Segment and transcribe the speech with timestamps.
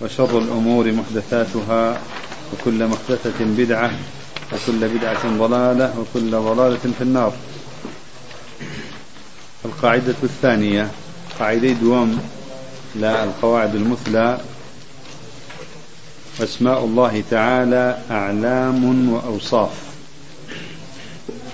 [0.00, 2.00] وشر الأمور محدثاتها
[2.52, 3.90] وكل محدثة بدعة
[4.52, 7.32] وكل بدعة ضلالة وكل ضلالة في النار.
[9.64, 10.90] القاعدة الثانية
[11.38, 12.18] قاعدة دوام
[12.96, 14.40] لا القواعد المثلى.
[16.42, 19.70] أسماء الله تعالى أعلام وأوصاف.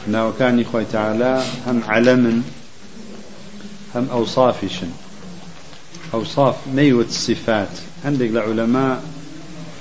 [0.08, 2.44] ناو كان إخوة تعالى هم علم
[3.94, 4.80] هم أوصافش
[6.14, 7.91] أوصاف نيوة الصفات.
[8.04, 9.02] عندك العلماء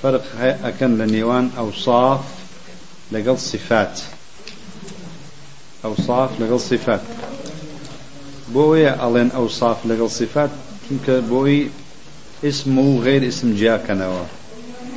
[0.03, 0.25] فرق
[0.63, 2.19] أكن لنيوان أوصاف
[3.11, 3.99] لقل صفات.
[5.85, 7.01] أوصاف لقل صفات.
[8.53, 10.49] بوي ألين أوصاف لقل صفات
[10.89, 11.67] كنك بوي
[12.43, 14.23] اسمه غير اسم جاء كنوا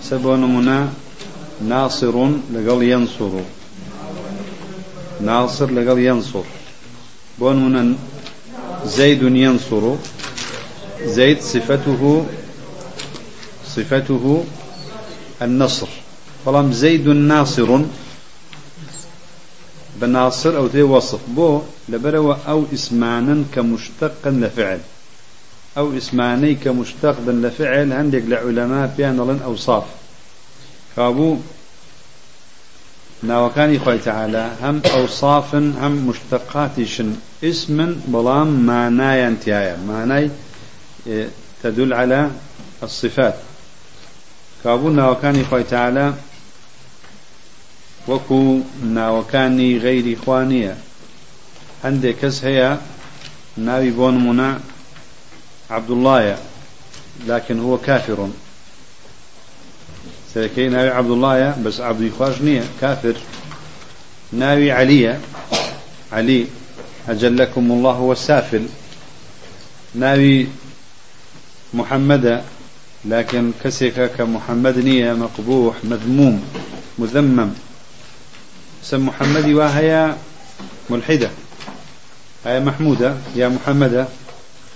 [0.03, 0.92] سبون منا
[1.69, 3.41] ناصر لقل ينصر.
[5.20, 6.44] ناصر لقل ينصر.
[7.38, 7.94] بون منا
[8.86, 9.94] زيد ينصر.
[11.05, 12.27] زيد صفته
[13.77, 14.44] صفته
[15.42, 15.89] النصر.
[16.47, 17.81] فلام زيد ناصر.
[20.00, 21.20] بناصر أو ذي وصف.
[21.28, 24.81] بو لبروا أو إسمانا كمشتقا لفعل.
[25.78, 27.92] أو إسماني كمشتق لفعل.
[27.92, 29.84] عندك لعلماء بيان لن أوصاف.
[30.97, 31.36] كابو
[33.22, 34.53] ناوكاني خوي تعالى.
[34.62, 36.70] هم أوصاف هم مشتقات
[37.44, 39.77] اسما بلام معناي انتهايا.
[39.88, 40.31] معناي
[41.62, 42.31] تدل على
[42.83, 43.34] الصفات.
[44.65, 46.15] كابو ناوكاني خوي تعالى
[48.09, 50.77] وكو ناوكاني غير إخوانية
[51.84, 52.79] عندك كس هي
[53.56, 54.61] ناوي بون منا
[55.71, 56.38] عبد الله
[57.27, 58.28] لكن هو كافر
[60.34, 63.17] سيكي ناوي عبد الله بس عبد إخواج نية كافر
[64.33, 65.19] ناوي علي
[66.12, 66.47] علي
[67.09, 68.67] أجلكم الله والسافل.
[69.94, 70.47] ناوي
[71.75, 72.44] محمد
[73.04, 76.42] لكن كسك كمحمد نية مقبوح مذموم
[76.98, 77.50] مذمم.
[78.82, 80.15] سم محمد وهي
[80.91, 81.31] ملحدة.
[82.44, 84.09] هي محمودة يا محمد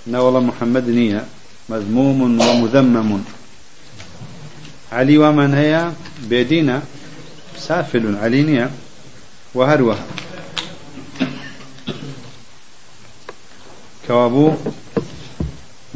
[0.07, 1.25] نا والله محمد نية
[1.69, 3.23] مذموم ومذمم.
[4.93, 5.93] علي ومن هي
[6.29, 6.83] بيدينا.
[7.59, 8.71] سافل علي نية.
[9.55, 9.99] وهروه
[14.07, 14.53] كوابو.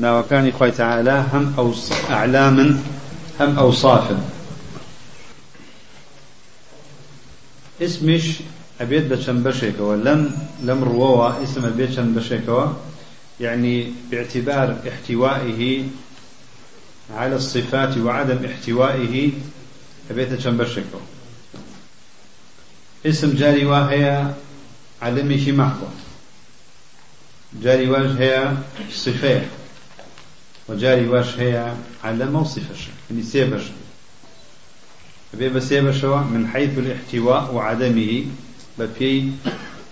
[0.02, 1.92] ناوكاني خوي تعالى هم أوص...
[2.10, 2.78] أعلاما
[3.40, 4.20] هم أوصافا
[7.82, 8.22] اسمش
[8.80, 12.66] أبيت بشن بشيكوا لم لم رووا اسم أبيت شن بشيكوا
[13.40, 15.84] يعني باعتبار احتوائه
[17.16, 19.30] على الصفات وعدم احتوائه
[20.10, 21.00] أبيت شن بشيكوا
[23.06, 24.26] اسم جاري وهي
[25.02, 25.92] علمه محضر
[27.62, 28.52] جاري وجه هي
[28.92, 29.61] صفات
[30.72, 31.72] وجاري واش هي
[32.04, 33.62] على موصفش يعني سيبش
[35.34, 38.24] أبي بسيبش من حيث الاحتواء وعدمه.
[38.78, 39.32] ببي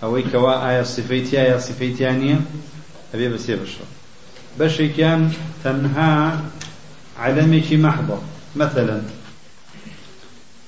[0.03, 2.41] أوي كوا آية صفيتي آية صفيتيانية
[3.13, 3.69] أبي بسيبش
[4.59, 5.33] بشي كان
[5.63, 6.39] تنهى
[7.19, 8.21] عدمك محضر
[8.55, 9.01] مثلا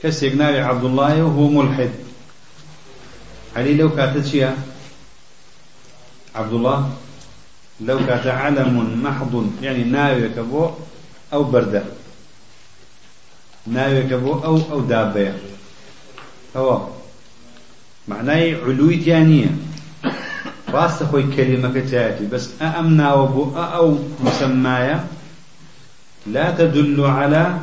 [0.04, 1.92] كسيق عبد الله وهو ملحد.
[3.56, 4.54] علي لو كانت
[6.36, 7.03] عبد الله؟
[7.82, 10.70] لو كانت علم محض يعني ناوي كبو
[11.34, 11.84] أو بردة
[13.68, 15.34] ناوي كبو أو أو دابة.
[16.56, 16.88] هو.
[18.08, 19.58] معناه علوي تيانية
[20.70, 22.26] راست خوي كلمة كتاتي.
[22.26, 25.08] بس أأمنا وبو أو مسمايا.
[26.28, 27.60] لا تدل على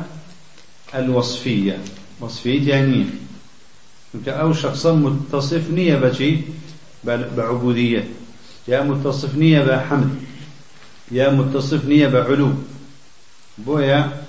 [0.95, 1.77] الوصفية.
[2.19, 3.05] وصفية
[4.15, 6.37] أنت أو شخصا متصف نية بشي
[7.03, 8.07] بعبودية.
[8.67, 10.15] يا متصف نية بحمد
[11.11, 12.53] يا متصف نية بعلو
[13.57, 14.23] بويا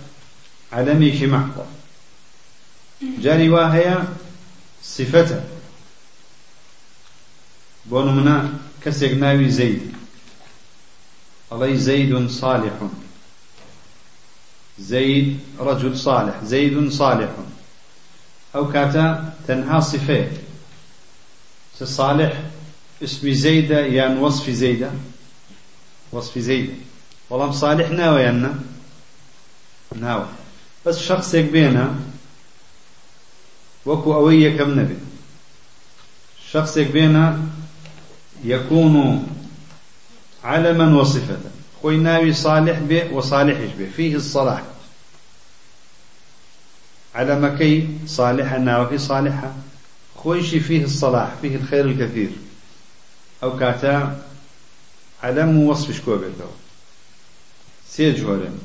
[0.72, 1.66] عدمي شي محضر.
[3.02, 4.14] جاري واهيا
[4.82, 5.44] صفته.
[7.86, 8.52] بون منا
[8.84, 9.92] كسيك ناوي زيد
[11.52, 12.72] علي زيد صالح.
[14.78, 16.44] زيد رجل صالح.
[16.44, 17.30] زيد صالح.
[18.54, 20.30] أو كاتا تنهى صفات
[21.82, 22.42] صالح
[23.04, 24.90] اسم زيدة يعني وصف زيدة
[26.12, 26.72] وصف زيدة
[27.30, 28.48] والله صالح ناوى يعني
[30.00, 30.26] ناوى
[30.86, 31.94] بس شخص بينا
[33.86, 34.96] وكو أوي كم نبي.
[36.52, 37.48] شخص بين
[38.44, 39.26] يكون
[40.44, 41.38] علما وصفة.
[41.82, 44.62] خوي ناوي صالح به وصالحش به فيه الصلاح.
[47.14, 49.52] على مكي صالحة ناوي صالحة.
[50.16, 51.34] خويش فيه الصلاح.
[51.42, 52.30] فيه الخير الكثير.
[53.42, 54.22] أو كاتا
[55.22, 56.50] علم وصف شكوبته
[57.88, 58.58] سيجهورين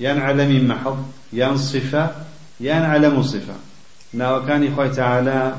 [0.00, 0.98] يان علمي محض
[1.32, 2.10] يان صفة
[2.60, 3.54] يان علم صفة
[4.12, 5.56] ناوكاني خوي تعالى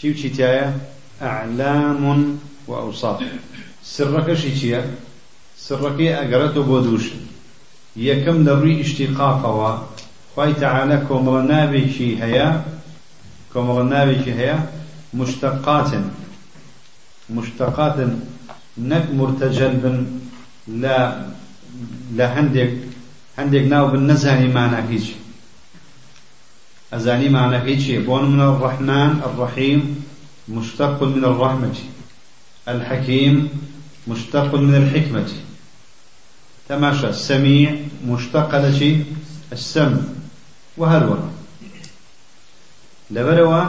[0.00, 0.78] شي تايا
[1.22, 2.38] أعلام
[2.68, 3.22] وأوصاف
[3.82, 4.94] سرك شي تيا
[5.58, 7.04] سرك أقرته بودوش
[7.96, 9.78] يكم دوري اشتقاقوا
[10.36, 12.64] خوي تعالى كومرنا بشي هيا
[13.52, 14.70] كومرنا بشي هيا
[15.14, 15.90] مشتقات
[17.30, 17.96] مشتقات
[18.78, 20.06] نك مرتجل بن
[20.68, 21.26] لا
[22.14, 22.72] لا هندك
[23.38, 25.16] هندك ناو بالنزهني معنى هيك
[26.92, 30.04] أزاني معنى هيك بون من الرحمن الرحيم
[30.48, 31.74] مشتق من الرحمة.
[32.68, 33.48] الحكيم
[34.08, 35.28] مشتق من الحكمة.
[36.68, 37.08] تماشى.
[37.08, 37.76] السميع
[38.06, 38.96] مشتق لشي
[39.52, 39.98] السمع
[40.76, 41.18] وهلوى.
[43.10, 43.64] لبروا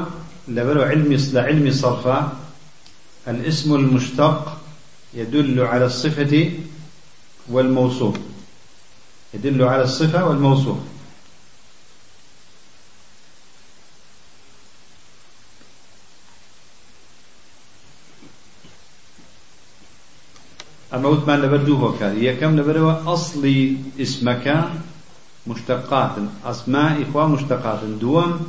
[0.47, 2.37] لبروا علم علم صرفا.
[3.27, 4.57] الاسم المشتق
[5.13, 6.51] يدل على الصفة
[7.47, 8.15] والموصوف.
[9.33, 10.77] يدل على الصفة والموصوف.
[20.93, 24.69] أما وثمان لبردوه كان هي كم لبروا أصلي اسمك
[25.47, 26.11] مشتقات.
[26.45, 27.83] أسماء إخوة مشتقات.
[27.83, 28.47] دوم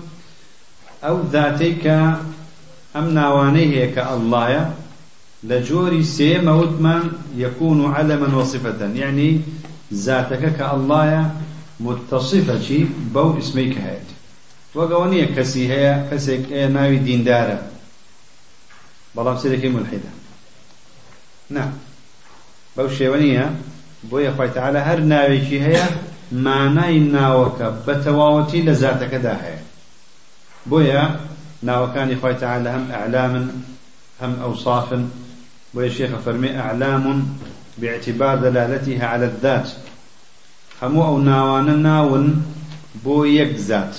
[1.04, 1.86] أو ذاتيك
[2.94, 4.64] ئەم ناوانەی هەیە کە ئەڵایە
[5.48, 7.04] لە جۆری سێ مەوتمان
[7.44, 9.30] یەکون و عەلەمەن وەصفەتەن یعنی
[10.04, 11.22] زاتەکە کە ئەڵایە
[11.84, 12.78] متصفە چی
[13.14, 14.04] بەو ئسمەی کە هەیە.
[14.78, 17.58] وەگەوە نییە کەسی هەیە کەسێک ئەیە ناوی دیندارە.
[19.14, 20.12] بەڵام سێرەکی ملحیدە.
[21.54, 21.64] نا
[22.76, 23.46] بەو شێوە نییە
[24.10, 25.86] بۆیە خۆیتەعاالە هەر ناوێکی هەیە
[26.44, 29.60] مانای ناوەکە بە تەواوەتی لە زاتەکەدا هەیە.
[30.70, 31.02] بۆیە
[31.62, 33.62] ناوكان يخوي تعالى هم أعلام
[34.22, 35.00] هم أوصاف.
[35.74, 37.28] ويا شيخ فرمي أعلام
[37.78, 39.70] باعتبار دلالتها على الذات.
[40.82, 42.46] همو أو ناوان ناون
[43.04, 43.96] بو يكزات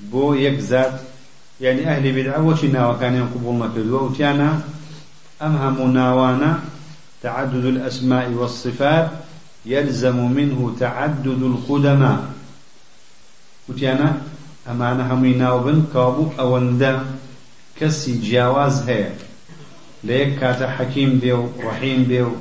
[0.00, 1.00] بو يكزات
[1.60, 4.60] يعني أهل بدعة وش ناوى كان ينقبون كذوة وتيانا
[5.42, 6.60] أم هم ناوانا
[7.22, 9.10] تعدد الأسماء والصفات
[9.66, 12.24] يلزم منه تعدد القدماء.
[13.68, 14.20] وتيانا
[14.68, 16.92] ئەمانە هەمووی ناوبن کابوو ئەوەندە
[17.78, 19.12] کەسی جیاواز هەیە.
[20.06, 22.32] لە یەک کاتە حەکیم بێ و ڕحیم بێ و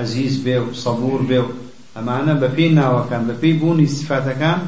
[0.00, 1.48] عزیز بێ و سەبور بێ و
[1.96, 4.60] ئەمانە بەپێی ناوەکان بەپێی بوونی سفاتەکان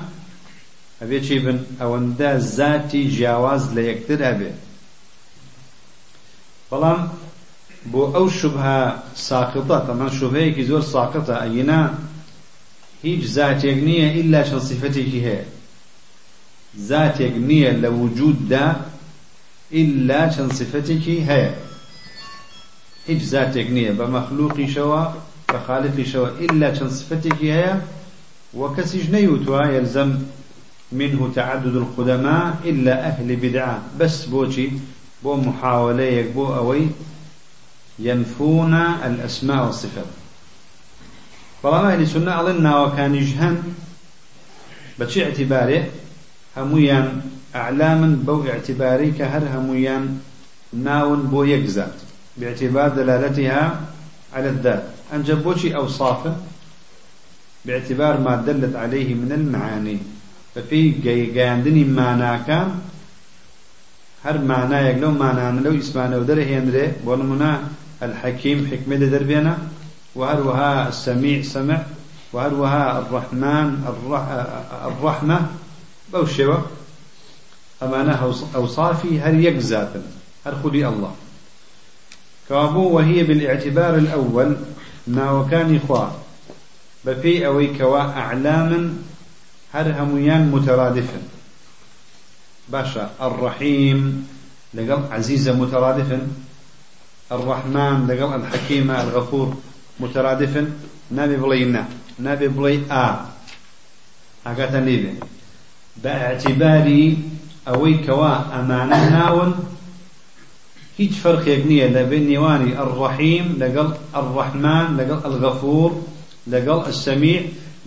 [1.00, 4.52] ئەبێ چی بن؟ ئەوەندە زاتی جیاواز لە یەکتر ئەبێ.
[6.70, 7.00] بەڵام
[7.92, 8.80] بۆ ئەو شوبها
[9.28, 11.82] ساقطە تەمان شوبەیەکی زۆر ساقطە ئەینا
[13.04, 15.44] هیچ زاتێک نییە ئیلا شەصیفەتێکی هەیە.
[16.76, 18.66] زاتێک نییە لە وجوددا
[19.70, 21.52] ئیلا چەند صفەتێکی هەیە
[23.08, 25.02] هیچ زاتێک نییە بە مەخلوقیشەوە
[25.52, 27.74] بخالق شو إلا چند صفتك هي.
[28.54, 30.18] وكسج نيوتوا يلزم
[30.92, 33.82] منه تعدد القدماء إلا أهل بدعة.
[34.00, 34.70] بس بوشي
[35.22, 36.88] بو محاولة بو أوي
[37.98, 40.04] ينفون الأسماء والصفات.
[41.62, 43.62] فلما أهل السنة أظن وكان يجهن
[44.98, 45.84] بشي اعتباره
[46.56, 47.20] هميان
[47.54, 50.18] أعلاما بو اعتباري كهر هميان
[50.72, 51.94] ناون بو يكزات
[52.36, 53.80] باعتبار دلالتها
[54.34, 54.84] على الذات.
[55.14, 56.36] أنجبوشي أوصافا
[57.64, 59.98] باعتبار ما دلت عليه من المعاني
[60.54, 60.90] ففي
[61.34, 62.68] جاندني معنى كان
[64.24, 67.62] هر معنى يقلو معنى لو اسمعنا ودره يندري ولمنا
[68.02, 69.58] الحكيم حكمة دربينا
[70.14, 71.82] وهروها السميع سمع
[72.32, 73.68] وهروها الرحمن
[74.84, 75.46] الرحمة.
[76.12, 76.58] بوشوا
[77.82, 80.02] أمانة أوصافي هل يجزاتا
[80.46, 81.14] هل خلي الله
[82.48, 84.56] كابو وهي بالاعتبار الأول
[85.06, 86.10] ناوەکانی خوا.
[87.04, 88.84] بەپێی ئەوەی کەوا ئەعلامن
[89.74, 91.24] هەر هەمویان مترادفن.
[92.72, 94.28] باشە الرحیم
[94.76, 96.22] لەگەڵ عزیزە مترادفن.
[97.30, 99.48] الرحمن لەگەڵ الحەکیمە الغەفور
[100.00, 100.66] مترادفن.
[101.16, 101.84] نابێ بڵێ نا
[102.18, 103.06] نابێ بڵێ ئا
[104.46, 104.80] ئاگاتە
[106.04, 107.04] باعتباری
[107.66, 109.52] ئەوەی کەوا ئەمانە ناون
[110.98, 115.90] هیچ فەرقێک نییە لەبێن نێوانی ئەڕەحیم لەگەڵ ئەڕەحمان لەگەڵ ئەلغەفور
[116.52, 117.42] لەگەڵ ئەسەمیع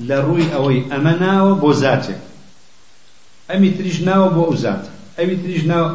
[0.08, 2.22] لە ڕووی ئەوەی ئەمە ناوە بۆ زاتێک
[3.50, 4.84] ئەمی تریش ناوە بۆ ئەو زات
[5.18, 5.90] ئەوی تریش ناوە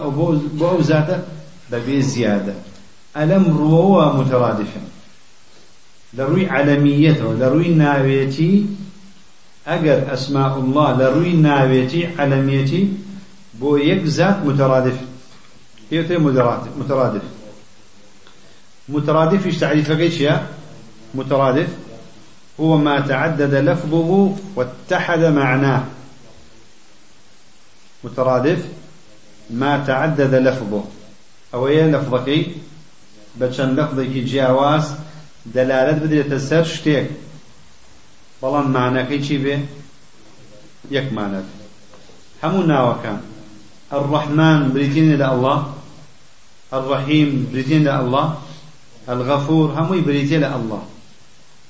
[0.58, 1.16] بۆ ئەو زاتە
[1.70, 2.54] بەبێ زیادە.
[3.16, 4.86] ئەلەم ڕوەوە متەرادفن
[6.16, 8.54] لە ڕووی عەلەمیەتەوە لە ڕووی ناوێتی
[9.66, 12.92] أجر أسماء الله لروي ناويتي علميتي
[13.54, 14.96] بو يكزات مترادف.
[15.90, 17.22] هي مترادف مترادف.
[18.88, 20.46] مترادف تعريفه إيش يا
[21.14, 21.68] مترادف.
[22.60, 25.84] هو ما تعدد لفظه واتحد معناه.
[28.04, 28.64] مترادف.
[29.50, 30.84] ما تعدد لفظه.
[31.54, 32.46] أو هي لفظك
[33.40, 34.94] بچن لفظك جیاواز
[35.54, 37.06] دلالت بدرێتە سەر شتێک.
[38.40, 39.56] بەڵام معنەکەی چی بێ؟
[40.96, 41.46] یەک مانەت
[42.42, 43.20] هەموو ناوەکان.
[43.92, 45.60] الرحمن بريتين إلى الله
[46.72, 48.34] الرحيم بريتين إلى الله
[49.08, 50.82] الغفور هموي بريتين إلى الله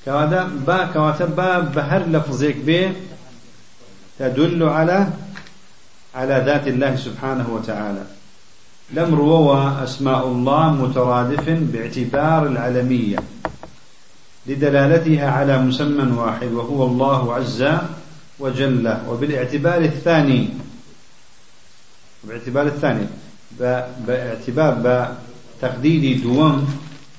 [0.04, 2.92] كوادا با كواتا با بهر لفظيك به
[4.18, 5.06] تدل على
[6.14, 8.04] على ذات الله سبحانه وتعالى.
[8.92, 13.18] لم روى أسماء الله مترادف بإعتبار العلمية
[14.46, 17.66] لدلالتها على مسمى واحد وهو الله عز
[18.38, 18.96] وجل.
[19.08, 20.48] وبالاعتبار الثاني
[22.24, 23.06] باعتبار الثاني
[24.06, 26.68] باعتبار بتقديد دوم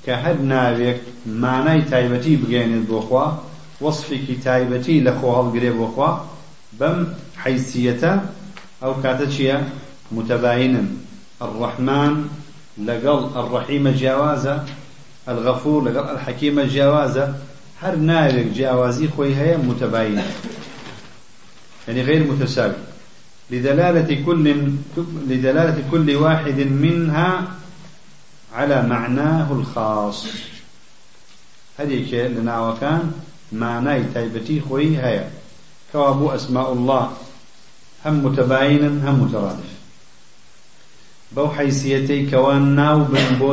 [0.06, 3.26] كهد نابك معنى تايبتي بغين البوخوا
[3.80, 6.16] وصفك تايبتي لخوها القريب بوخوا
[6.72, 8.20] بم حيثيته
[8.82, 9.68] أو كاتشيا
[10.12, 10.84] متباينا.
[11.42, 12.28] الرحمن
[12.84, 14.64] لقل الرحيم جوازة
[15.28, 17.34] الغفور لقل الحكيم جوازة
[17.82, 20.22] هر نارك جوازي خوي هي متباين
[21.88, 22.74] يعني غير متساوي
[23.50, 24.72] لدلالة كل
[25.28, 27.48] لدلالة كل واحد منها
[28.54, 30.26] على معناه الخاص.
[31.78, 33.12] هذيك لنا وكان
[33.52, 35.28] معناي تايبتي خوي هي
[35.92, 37.12] كوابو أسماء الله.
[38.06, 39.72] هم متباينا هم مترادف
[41.32, 43.52] بو حيثيتي كوان ناو بن بو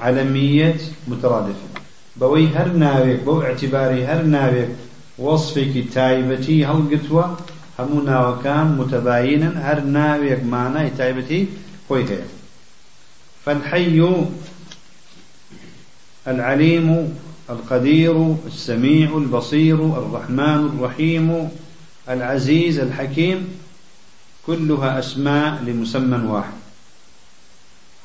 [0.00, 0.76] علمية
[1.08, 1.68] مترادفة.
[2.16, 4.68] بوي هر ناويك بو اعتباري هر ناويك
[5.18, 7.36] وصفك تايبتي هل قتوى
[7.78, 11.46] همو ناوكان متباينا هر ناويك معنى تايبتي
[11.88, 12.18] خويته
[13.44, 14.26] فالحي
[16.28, 17.18] العليم
[17.50, 21.48] القدير السميع البصير الرحمن الرحيم
[22.08, 23.48] العزيز الحكيم
[24.46, 26.60] كلها أسماء لمسمى واحد.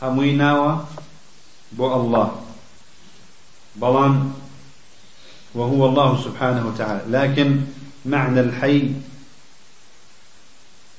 [0.01, 0.77] همويناوا
[1.71, 2.31] بو الله
[3.75, 4.33] بلان
[5.55, 7.61] وهو الله سبحانه وتعالى لكن
[8.05, 8.91] معنى الحي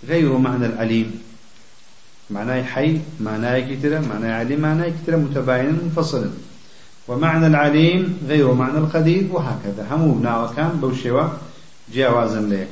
[0.08, 1.20] غير معنى العليم
[2.30, 6.30] معناه حي معناه كتير معناه عليم معناه كتير متباين منفصلا
[7.08, 11.28] ومعنى العليم غير معنى القدير وهكذا همو بنا وكان بوشوا
[11.94, 12.68] جوازا لك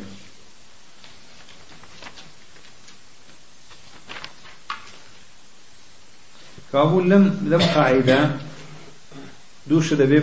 [6.74, 8.30] كابول لم لم قاعدة.
[9.66, 10.18] دوش دبي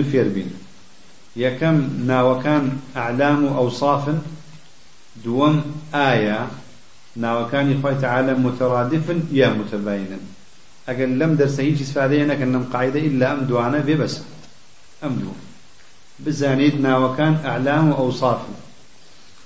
[0.00, 0.50] وفير بين
[1.36, 4.04] يكم ناوكان أعلام أوصاف
[5.24, 5.62] دوم
[5.94, 6.48] آية
[7.16, 10.18] ناوكان إخوة تعالى مترادفا يا متباينا
[10.88, 14.20] أقل لم درس هيج استفادة أنك أنم قاعدة إلا أم دوانا في بس
[15.04, 15.32] أم دو
[16.20, 18.40] بزانيد ناوكان أعلام وأوصاف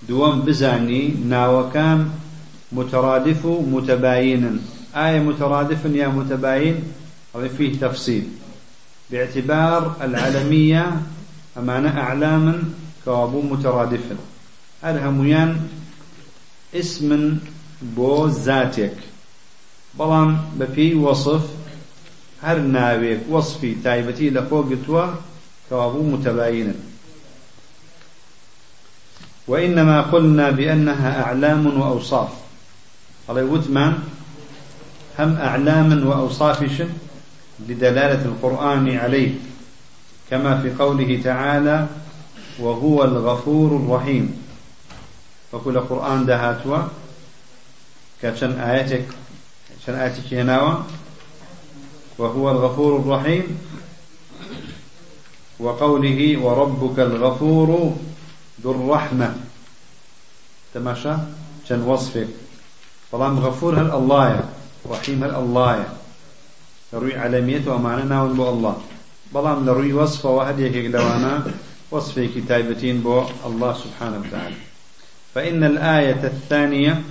[0.09, 2.11] دوم بزاني ناوكان
[2.73, 4.59] مترادف متباينا
[4.95, 6.83] آية مترادف يا متباين
[7.37, 8.29] هذا فيه تفصيل.
[9.11, 11.01] باعتبار العلمية
[11.57, 12.63] أمانة أعلاما
[13.05, 14.17] كوابو مترادفا
[14.85, 15.69] أرهميان
[16.75, 17.39] اسم
[17.83, 18.97] بو ذاتك
[19.99, 21.43] بلان بفي وصف
[22.43, 25.07] هر ناويك وصفي تايبتي لفوق توا
[25.69, 26.75] كوابو متباينا
[29.49, 32.29] وإنما قلنا بأنها أعلام وأوصاف.
[33.29, 33.99] على وثمان
[35.19, 36.83] هم أعلاما وأوصاف
[37.69, 39.35] لدلالة القرآن عليه
[40.31, 41.87] كما في قوله تعالى
[42.59, 44.43] وهو الغفور الرحيم
[45.53, 46.79] فكل قرآن دهاتوا.
[48.23, 49.05] كشن آياتك
[49.87, 50.75] شن آياتك هناوا؟
[52.19, 53.59] وهو الغفور الرحيم
[55.59, 57.97] وقوله وربك الغفور
[58.63, 59.35] ذو الرحمة
[60.75, 61.15] تماشى؟
[61.69, 62.29] شن وصفك.
[63.13, 64.49] فلام غفور هل الله
[64.87, 65.89] رحيم الله.
[66.93, 68.83] لروي علميته ومعنى ناول بو الله.
[69.35, 71.45] بلام لروي وصف واحد يكيك دوانا
[71.91, 74.57] وصف كتابتين بو الله سبحانه وتعالى.
[75.35, 77.03] فإن الآية الثانية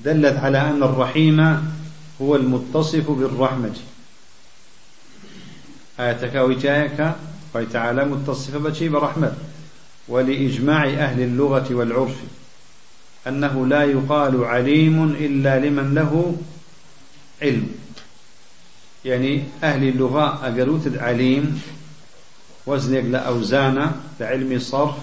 [0.00, 1.40] دلت على أن الرحيم
[2.22, 3.76] هو المتصف بالرحمة.
[6.00, 7.14] آية كاويتايك
[7.72, 9.32] تعالى متصفة بشي برحمة.
[10.08, 12.16] ولإجماع أهل اللغة والعرف.
[13.28, 16.36] أنه لا يقال عليم إلا لمن له
[17.42, 17.68] علم.
[19.04, 21.62] يعني أهل اللغة أقروت عليم
[22.66, 24.94] وزنك لأوزان لعلم الصرف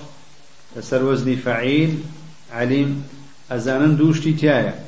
[0.76, 2.00] لسر وزن فعيل
[2.52, 3.04] عليم.
[3.52, 4.86] أزانا دوشتي تايا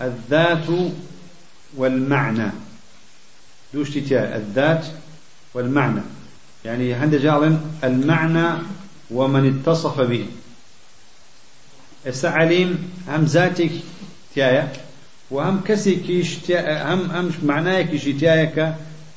[0.00, 0.66] الذات
[1.76, 2.50] والمعنى.
[3.74, 4.86] دوشتي تايا الذات
[5.54, 6.00] والمعنى.
[6.64, 8.48] يعني هند جعل المعنى
[9.10, 10.26] ومن اتصف به.
[12.24, 13.70] عليم هم ذاتك
[14.34, 14.72] تايا
[15.30, 18.74] وهم كسي كيش هم هم معناه كيش تايك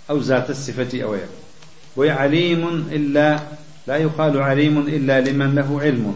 [0.09, 1.27] أو ذات الصفة أويا
[1.97, 3.39] وعليم إلا
[3.87, 6.15] لا يقال عليم إلا لمن له علم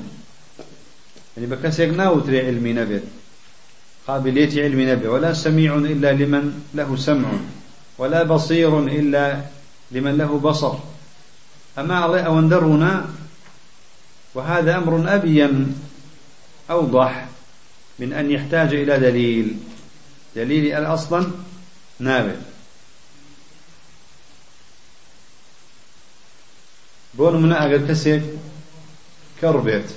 [1.38, 3.00] يعني بكسيك ناوتري علمي نبي
[4.08, 7.30] قابلية علم نبي ولا سميع إلا لمن له سمع
[7.98, 9.42] ولا بصير إلا
[9.92, 10.74] لمن له بصر
[11.78, 13.06] أما الله أوندرنا
[14.36, 15.76] وهذا أمر أبين
[16.70, 17.28] أوضح
[18.00, 19.58] من أن يحتاج إلى دليل.
[20.36, 21.32] دليل أصلا
[22.00, 22.42] نابل.
[27.14, 28.24] بون من أجل كسيك
[29.42, 29.92] كربيت.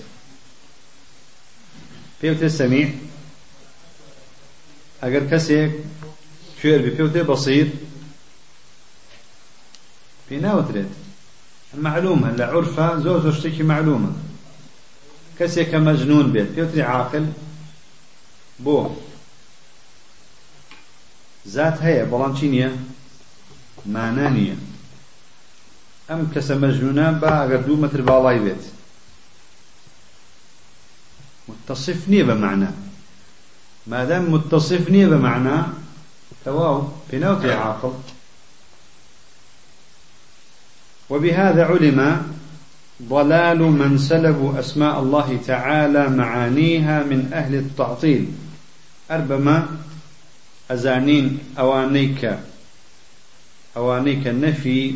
[2.22, 2.90] بيوت السميع.
[5.02, 5.72] أجل كسيك
[6.62, 7.70] شوير بيوت بصير.
[10.28, 10.88] في ناوتريت
[11.74, 14.29] المعلومة هلا عرفة زوز اشتكي معلومة.
[15.40, 17.26] كسيك مجنون بيت بيوت عاقل
[18.60, 18.90] بو
[21.48, 22.68] ذات هي بلان چینیە
[23.94, 24.56] مانە نییە.
[26.08, 28.62] ئەم کەسە مەژنونە با ئەگەر دوو متر باڵای بێت.
[31.48, 32.70] متصف نییە بە معنا
[33.86, 35.56] مادام متصف نییە بە معنا
[36.44, 37.94] تواو پێناوتێ عاقل.
[41.10, 42.00] وبهذا علم
[43.08, 48.28] ضلال من سلبوا أسماء الله تعالى معانيها من أهل التعطيل.
[49.10, 49.68] أربما
[50.70, 52.38] أزانين أوانيك
[53.76, 54.94] أوانيك نفي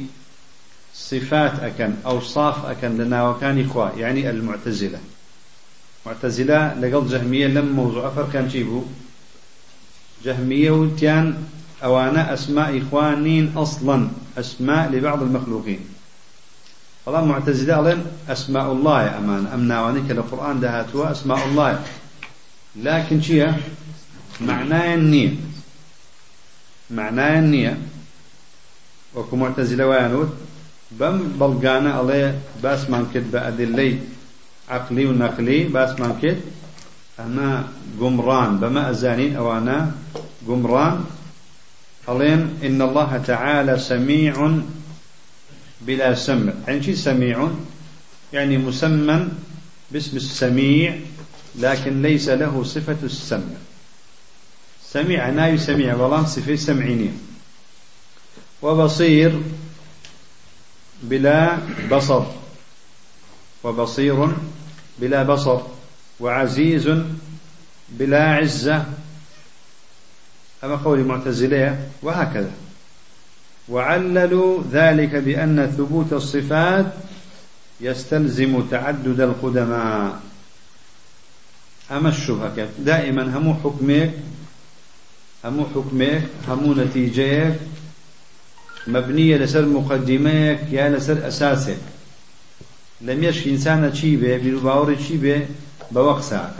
[0.94, 4.98] صفات أكن أوصاف أكن لنا وكان إخوة يعني المعتزلة.
[6.06, 8.82] معتزلة لقل جهمية لم موضوع أفر كان جيبو
[10.24, 11.44] جهمية وتيان
[11.84, 15.93] أوانا أسماء إخوانين أصلا أسماء لبعض المخلوقين.
[17.06, 21.82] والله معتزلة ألين أسماء الله يا أمان أمنا وانيك القرآن دهاتوا أسماء الله
[22.76, 23.52] لكن شيء
[24.40, 25.32] معناه النية
[26.90, 27.78] معناه النية
[29.14, 30.30] وكو معتزلة وانود
[30.90, 33.98] بم بلغانا الله باس من كد بأدلي
[34.68, 36.40] عقلي ونقلي باس من كد
[37.20, 37.68] أما
[38.00, 39.92] قمران بما أزانين أو أنا
[40.48, 41.04] قمران
[42.08, 44.34] ألين إن الله تعالى سميع
[45.86, 46.52] بلا سمع.
[46.68, 47.50] يعني شي سميع؟
[48.32, 49.28] يعني مسمى
[49.90, 50.98] باسم السميع
[51.54, 53.56] لكن ليس له صفة السمع.
[54.84, 57.10] سمع ناي سمع بلان صفة سمعيني
[58.62, 59.42] وبصير
[61.02, 61.58] بلا
[61.90, 62.24] بصر.
[63.64, 64.28] وبصير
[64.98, 65.60] بلا بصر.
[66.20, 66.90] وعزيز
[67.88, 68.84] بلا عزة.
[70.64, 72.50] أما قول المعتزلية وهكذا.
[73.68, 76.86] وعللوا ذلك بأن ثبوت الصفات
[77.80, 80.20] يستلزم تعدد القدماء.
[81.90, 84.10] أما الشبهة دائما هم حكمك
[85.44, 87.54] همو حكمك همو نتيجيك
[88.86, 91.78] مبنية لسر مقدميك يا لسر أساسك.
[93.00, 95.46] لم يش إنسان چی به بیرو چی به
[95.90, 96.54] بوق ساعة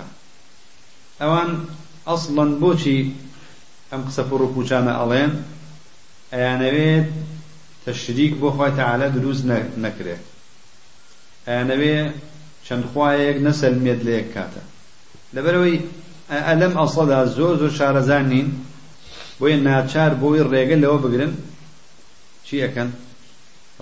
[1.22, 1.64] أوان
[2.06, 3.06] أصلا بوشي
[3.92, 5.42] أم قسفر كوشانا ألين
[6.35, 7.07] أيانويت
[7.87, 9.47] تشريك بو خواه تعالى دروز
[9.79, 10.18] نكره
[11.49, 12.12] أيانويت
[12.66, 14.62] چەند خوایەک نەسەلمێت لە یەک کاتە.
[15.35, 15.77] لەبەرەوەی
[16.49, 18.49] ئەلەم ئەسڵدا زۆر زۆر شارەزان نین
[19.38, 21.33] بۆیە ناچار بۆی ڕێگە لەوە بگرن.
[22.47, 22.90] چی ئەەکەن؟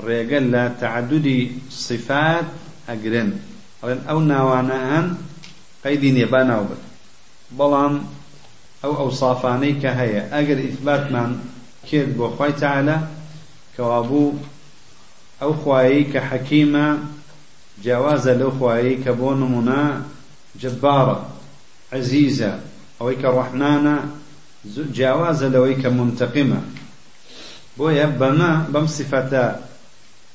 [0.07, 1.41] ڕێگە لە تعددی
[1.87, 2.47] صفات
[2.89, 3.31] ئەگرن.
[3.81, 5.07] ئەڵێن ئەو ناوانەهان
[5.85, 6.81] قەیدی نێبا ناو بن
[7.59, 7.95] بەڵام
[8.83, 11.31] ئەو ئەو سافانەی کە هەیە ئەگەر ئیثباتمان
[15.43, 16.89] ئەو خوایی کە حەکیمە
[17.83, 19.83] جیاوازە لەو خوایی کە بۆ نمونە
[20.61, 21.19] جبارە
[21.97, 22.53] عزیزە
[22.99, 23.97] ئەوەی کە ڕەحمانە
[24.97, 26.61] جیاوازە لەوەی کە منتەقیمە.
[27.77, 29.45] بۆیە بەمە بەم سیفەتە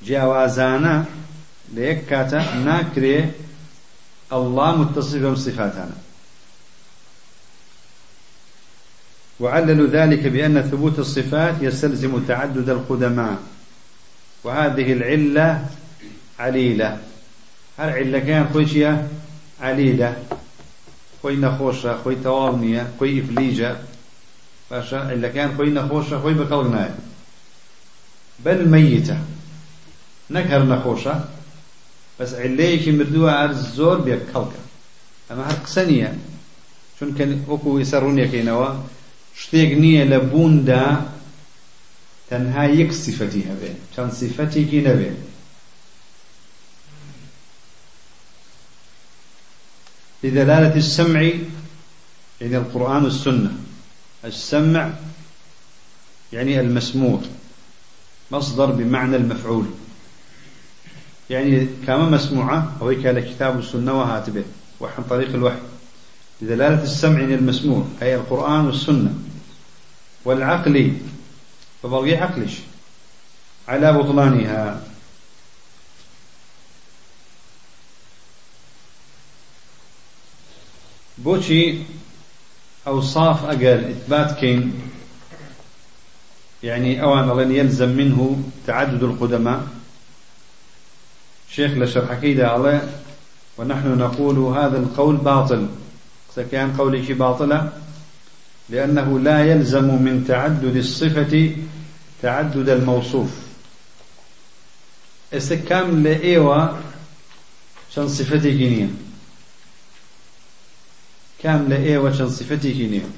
[0.06, 0.96] جیاوازانە
[1.74, 3.20] لە یەک کاتە ناکرێ
[4.38, 5.98] الله متصف بەم صفاتانە.
[9.40, 13.38] وعللوا ذلك بأن ثبوت الصفات يستلزم تعدد القدماء.
[14.44, 15.66] وهذه العلة
[16.40, 16.98] عليلة.
[17.78, 19.08] هل علة كان خوشية
[19.62, 20.16] عليلة.
[21.22, 23.72] خۆی تەواو نییە خۆی ئیفلیجە
[24.70, 26.96] باشە عیلەکان خۆی نەخۆشە خۆی بەکەڵک نایە
[28.44, 29.18] بەل مەیتە
[30.34, 31.16] نەک هەر نەخۆشە
[32.18, 34.62] بەس عیلەیەکی مردووە هەر زۆر بێ کەڵکە
[35.28, 36.12] ئەمە هەر قسە نییە
[36.98, 38.70] چونکە وەکو ئێستا ڕوونیەکەینەوە
[39.42, 40.86] شتێک نییە لە بووندا
[42.30, 45.12] تەنها یەک صفەتی هەبێ چەند صفەتێکی نەبێ
[50.24, 51.22] لدلالة السمع
[52.42, 53.52] يعني القرآن والسنة.
[54.26, 54.92] السمع
[56.34, 57.22] يعني المسموع
[58.32, 59.66] مصدر بمعنى المفعول.
[61.30, 64.44] يعني كما مسموعة أو كان كتاب السنة وهاتبه
[64.80, 65.60] وحن طريق الوحي.
[66.42, 69.14] لدلالة السمع يعني المسموع أي القرآن والسنة.
[70.28, 70.94] والعقل.
[71.84, 72.54] فبغي عقلش.
[73.68, 74.84] على بطلانها.
[81.18, 81.78] بوشي
[82.88, 84.82] أوصاف أجل إثبات كين.
[86.64, 89.68] يعني أوان لن يلزم منه تعدد القدماء.
[91.50, 92.90] شيخ لشرح كيدا عليه
[93.58, 95.68] ونحن نقول هذا القول باطل.
[96.36, 97.87] سكان قولك باطلة
[98.70, 101.56] لأنه لا يلزم من تعدد الصفة
[102.22, 103.30] تعدد الموصوف.
[105.34, 106.80] استكام لإيوة
[107.96, 108.90] شن صفتي كينية
[111.44, 113.10] كام لإيوة شن صفتي كينية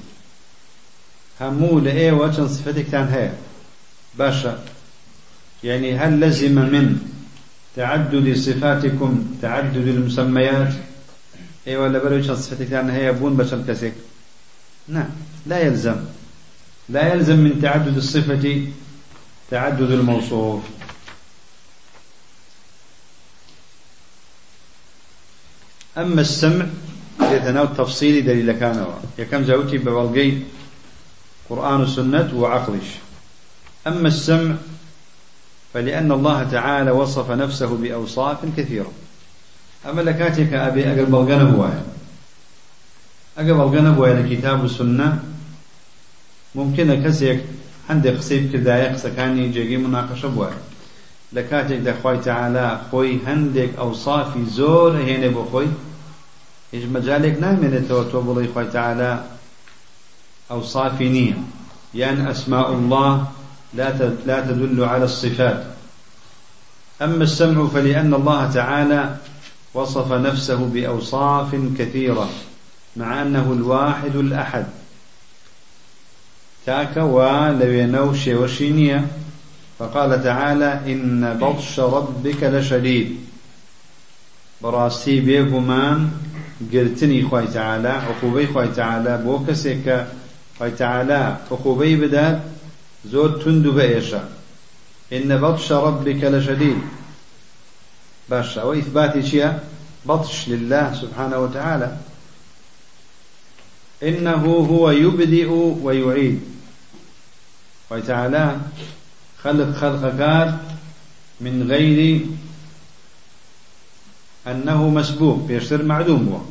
[1.42, 3.32] همو لإيوة شن صفتك كان هي
[4.18, 4.64] باشا.
[5.64, 7.00] يعني هل لزم من
[7.76, 10.74] تعدد صفاتكم تعدد المسميات؟
[11.68, 13.94] أيوه ولا بلو شن صفتك كان هي بون بشر كسك
[14.90, 15.10] نعم.
[15.46, 15.96] لا يلزم.
[16.90, 18.68] لا يلزم من تعدد الصفة
[19.52, 20.62] تعدد الموصوف.
[25.98, 26.66] أما السمع
[27.22, 30.44] يتناول تفصيلي دليل كان يكم زوتي ببلغي
[31.50, 32.88] قرآن السنة وعقلش.
[33.88, 34.56] أما السمع
[35.74, 38.92] فلأن الله تعالى وصف نفسه بأوصاف كثيرة.
[39.90, 41.84] أما لكاتك أبي أقل بلغنا
[43.40, 45.20] بوايا أقل بلغنا بوايا لكتاب السنة
[46.56, 47.40] ممكن كسيك
[47.90, 50.50] عندك قسەی کردایە قسەکانی جێگەی مناقەشە بووە
[51.36, 55.70] لە کاتێک دەخوای تعالا خۆی هەندێک ئەو صافی زۆر هێنێ بۆ خۆی
[56.74, 59.12] هیچ مەجالێک نامێنێتەوە تۆ بڵی خۆی تعالا
[60.50, 61.38] ئەو صافی نییە
[61.94, 63.14] یان ئەسماء الله
[64.28, 65.60] لا تدل على الصفات.
[67.02, 69.02] أما السمع فلأن الله تعالى
[69.74, 72.30] وصف نفسه بأوصاف كثيرة.
[73.00, 74.66] مع أنه الواحد الأحد.
[76.66, 79.08] تاكا ولوينو شيوشينيا
[79.80, 83.18] فقال تعالى إن بطش ربك لشديد
[84.62, 86.12] براستي بيغمان
[86.74, 90.06] قلتني خوي تعالى عقوبي خوي تعالى بوكسيك
[90.60, 92.42] خوي تعالى عقوبي بدات
[93.06, 94.30] زود تندو بأيشا
[95.14, 96.82] إن بطش ربك لشديد
[98.30, 99.54] باشا وإثباتي شيء
[100.06, 101.98] بطش لله سبحانه وتعالى
[104.04, 105.50] إنه هو يبدئ
[105.84, 106.42] ويعيد.
[107.92, 108.58] وتعالى
[109.44, 110.54] خلق خلقك
[111.42, 112.22] من غير
[114.48, 116.42] أنه مسبوق بيشتر معدوم هو.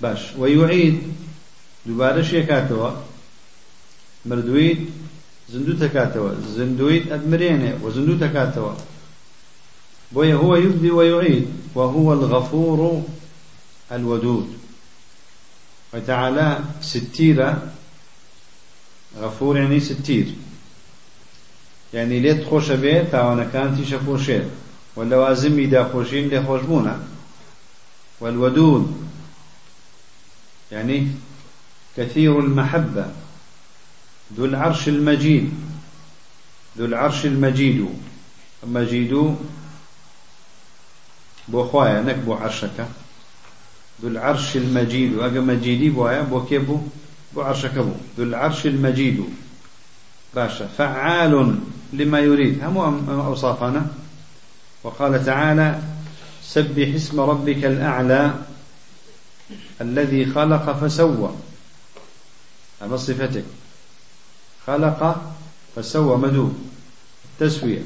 [0.00, 1.02] باش ويعيد.
[1.86, 2.90] دوباره شيكاتوا.
[4.26, 4.90] مردويد
[5.50, 6.34] زندو تكاتوا.
[6.56, 8.72] زندويد أدمرينه وزندو تكاتوا.
[10.12, 13.02] بويا هو يبدي ويعيد وهو الغفور
[13.92, 14.61] الودود.
[15.94, 17.72] وتعالى ستيرة
[19.18, 20.34] غفور يعني ستير.
[21.94, 24.48] يعني ليت خوش بيت تاوانا كان تيشا خوشيت
[24.96, 27.04] واللوازم إذا خوشين لي خوشبونا
[28.20, 29.08] والودود.
[30.72, 31.08] يعني
[31.96, 33.06] كثير المحبة.
[34.36, 35.52] ذو العرش المجيد.
[36.78, 37.88] ذو العرش المجيد.
[38.64, 39.36] مجيد
[41.48, 42.86] بو خوايا نكبو عرشك.
[44.02, 45.14] ذو العرش المجيد.
[45.14, 46.78] وأجا مجيدي بوايا بو كيبو
[47.34, 49.24] بو؟ عرشك بو؟ ذو العرش المجيد.
[50.34, 51.58] باشا فعال
[51.92, 52.64] لما يريد.
[52.64, 53.86] هم أوصافنا؟
[54.82, 55.80] وقال تعالى
[56.42, 58.34] سبح اسم ربك الأعلى
[59.80, 61.30] الذي خلق فسوى.
[62.82, 63.44] هذا صفتك.
[64.66, 65.22] خلق
[65.76, 66.52] فسوى مدو
[67.24, 67.82] التسوية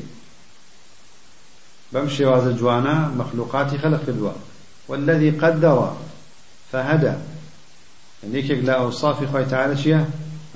[1.93, 4.37] بمشي وهذا جوانا مخلوقاتي خلق في الدواء
[4.89, 5.97] والذي قدر
[6.73, 7.13] فهدى.
[8.23, 10.07] يعني لا أوصاف خوي تعالى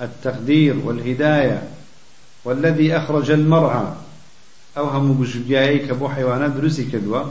[0.01, 1.63] التقدير والهداية.
[2.45, 3.93] والذي أخرج المرعى.
[4.77, 7.23] أوهم بجيائك بو حيوانات درسي كدوا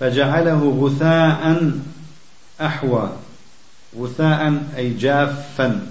[0.00, 1.72] فجعله غثاء
[2.60, 3.12] أحوى.
[3.98, 5.86] غثاء أي جافا.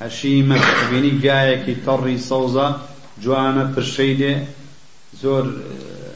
[0.00, 0.60] هشيما.
[0.90, 2.80] بيني جايكي تري صوزة.
[3.22, 4.44] جوانا برشيدة
[5.22, 5.52] زور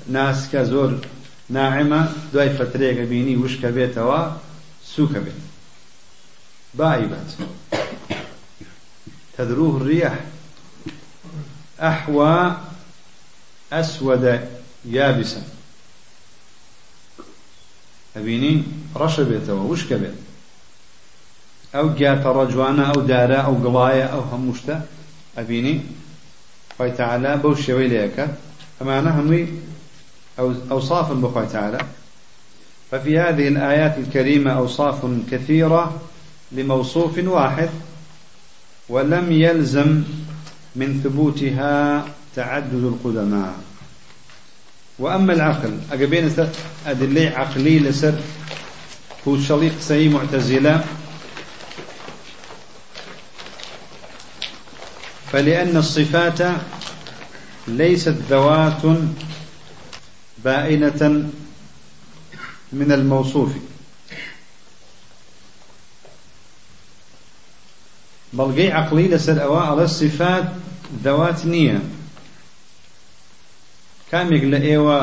[0.08, 0.98] ناسكا زور
[1.50, 4.20] ناعمة دوای فترێکە بینی وشکە بێتەوە
[4.92, 5.40] سووکە بێت.
[6.74, 7.28] بائبت
[9.36, 10.18] تدروه الرياح
[11.80, 12.56] أحوى
[13.72, 14.40] أسود
[14.84, 15.42] يابسا.
[18.16, 18.62] أبيني
[18.96, 20.12] رشبته وشكبه
[21.74, 24.86] أو جات رجوانا أو دارا أو قضايا أو همشتا
[25.38, 25.80] أبيني
[26.78, 28.28] خوي تعالى بوشي ويليك
[28.82, 29.48] أما أنا همي
[30.38, 31.78] أو أوصاف بخوي تعالى.
[32.90, 36.00] ففي هذه الآيات الكريمة أوصاف كثيرة
[36.52, 37.68] لموصوف واحد
[38.88, 40.02] ولم يلزم
[40.76, 42.04] من ثبوتها
[42.36, 43.54] تعدد القدماء.
[44.98, 46.30] وأما العقل أقبين
[46.86, 48.14] أدلي عقلي لسر.
[49.28, 50.84] هو شليق سي معتزلة.
[55.32, 56.38] فلأن الصفات
[57.68, 58.82] ليست ذوات
[60.44, 61.30] بائنة
[62.72, 63.52] من الموصوف.
[68.38, 70.46] بەڵگەی عقلی لەسەر ئەوە ئەڵە صفات
[71.04, 71.78] ذەوات نییە
[74.10, 74.98] کامێک لە ئێوە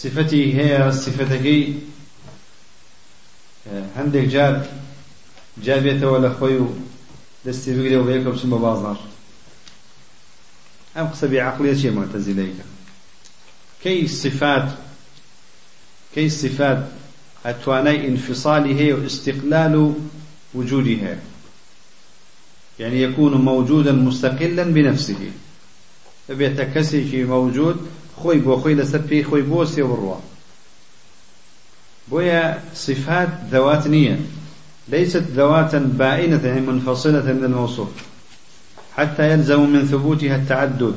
[0.00, 1.62] صفەتی هەیە صفەتەکەی
[3.96, 4.54] هەندێک جار
[5.64, 6.66] جابێتەوە لە خۆی و
[7.46, 8.98] دەستی بگرێ و بەیەکە بچن بە بازار
[10.96, 12.73] ئەم قسە بێعقلیە چیە معتەزیلەیکە
[13.84, 14.68] کەی صفات
[16.14, 16.78] كي صفات
[17.44, 19.94] ئەتوانای انفصالی هەیە و استقلال
[20.54, 21.34] وجودی هەیە
[22.78, 25.16] يعني يكون موجودا مستقلا بنفسه.
[26.28, 30.16] فبيتكسي في موجود خوي بو خوي لسبي خوي بوسي وروا
[32.08, 34.18] بويا صفات ذوات نية.
[34.88, 37.88] ليست ذواتا بائنة منفصلة من الموصوف.
[38.96, 40.94] حتى يلزم من ثبوتها التعدد.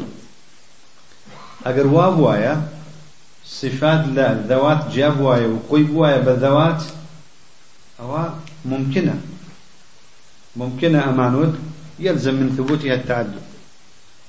[1.65, 2.76] أجر وابوايا
[3.49, 6.83] صفات لا ذوات جابوايا وقيبوايا بالذوات
[7.99, 8.29] أو
[8.65, 9.21] ممكنة
[10.55, 11.55] ممكنة أمانود
[11.99, 13.41] يلزم من ثبوتها التعدد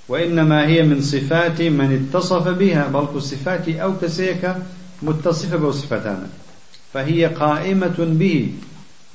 [0.08, 4.54] وإنما هي من صفات من اتصف بها بل الصفات أو كسيك
[5.02, 6.28] متصفة بصفتان
[6.94, 8.52] فهي قائمة به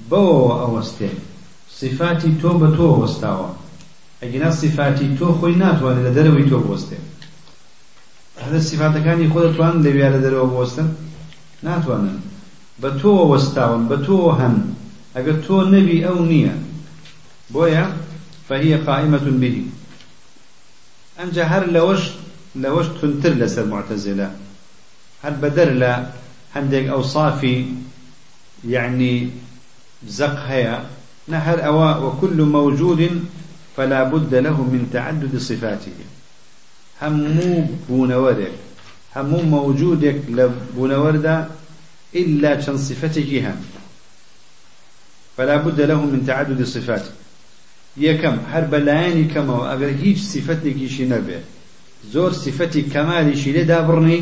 [0.10, 1.10] بو أوستي
[1.72, 3.48] صفاتي تو بتو وستاوا
[4.24, 6.60] أجنا صفاتي تو خوينات وأنا لدروي تو
[8.42, 10.94] هذا الصفات كان يقول توان لبيا لدرو بوستن
[11.64, 12.20] ناتوانا
[12.80, 14.74] بتو وستاون بتو هن.
[15.16, 16.58] أجر تو نبي أو نية.
[17.50, 17.98] بويا
[18.50, 19.66] فهي قائمة به.
[21.20, 22.00] أنجا هر لوش
[22.56, 24.32] لوش تنتر لسر معتزلة.
[25.24, 26.06] هل بدر لا
[26.56, 27.66] عندك أوصافي
[28.68, 29.30] يعني
[30.08, 30.86] زق هيا
[31.28, 33.26] نهر أواء وكل موجود
[33.78, 35.98] فلا بد له من تعدد صفاته.
[37.04, 38.52] همو بونوردك
[39.16, 41.48] همو موجودك لبونوردا
[42.16, 43.58] إلا شن صفتك هم.
[45.38, 47.12] فلا بد له من تعدد صفاته
[47.98, 51.40] یەکەم هەر بەلایەنی کەمەوە ئەگەر هیچ سیفەتێکیشی نەبێ
[52.14, 54.22] زۆر سیفەتی کەمالیشی لێ دابڕنی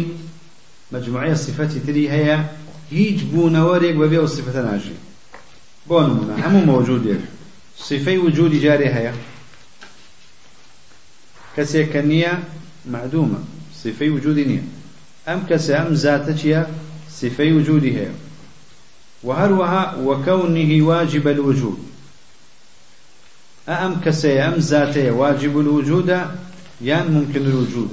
[0.94, 2.38] مجموعەیە سیفەتی تری هەیە
[2.96, 4.98] هیچ بوونەوەرێک بەبێ و سیفەتە ناژی
[5.88, 7.22] بۆ نمونە هەموو مەوجودێک
[7.88, 9.14] صفەی وجودی جارێ هەیە.
[11.56, 11.88] کەسێک
[14.50, 14.64] نییە
[15.28, 16.62] ئەم کەسە ئەم زاتە چییە؟
[17.20, 18.14] صفەی وجودی هەیە.
[19.24, 21.78] وهروها وكونه واجب الوجود.
[23.70, 26.10] أم كسي أم ذاتي واجب الوجود
[26.82, 27.90] يان ممكن الوجود؟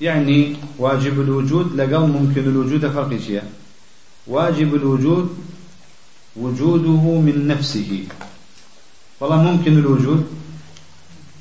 [0.00, 3.42] يعني واجب الوجود لقل ممكن الوجود فرق شيء
[4.26, 5.36] واجب الوجود
[6.36, 8.04] وجوده من نفسه.
[9.20, 10.26] والله ممكن الوجود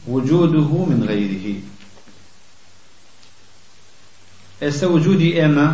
[0.07, 1.55] وجوده من غيره
[4.61, 5.67] ئێستا وجودی ئێمە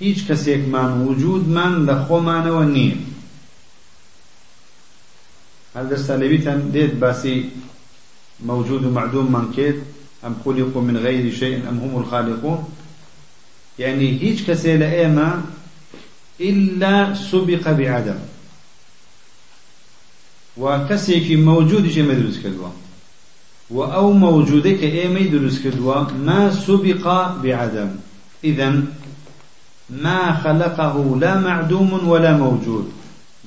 [0.00, 2.98] هیچ کەسێکمان وجودمان لە خۆمانەوە نییە.
[5.74, 7.50] هل دستا لبيتن ديت باسي
[8.40, 9.78] موجود ومعدوم من كيد
[10.26, 12.58] أم خلقوا من غير شيء أم هم الخالقون.
[13.78, 15.42] يعني هيج كسي لأيما
[16.40, 18.18] إلا سبق بعدم.
[21.06, 22.87] في موجود شيء ما يدرس كدوا
[23.70, 27.04] وأو موجودك إيما يدرس كدوا ما سبق
[27.42, 27.90] بعدم.
[28.44, 28.82] إذا
[29.90, 32.92] ما خلقه لا معدوم ولا موجود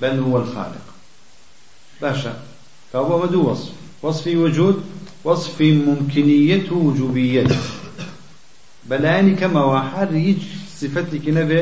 [0.01, 0.85] بل هو الخالق.
[2.01, 2.33] باشا
[2.93, 3.71] فهو مدو وصف.
[4.03, 4.83] وصف وجود
[5.23, 7.47] وصف ممكنية وجوبية.
[8.89, 10.41] بەلایانی کەمەوە هەر هیچ
[10.79, 11.61] صفتێکی نەبێ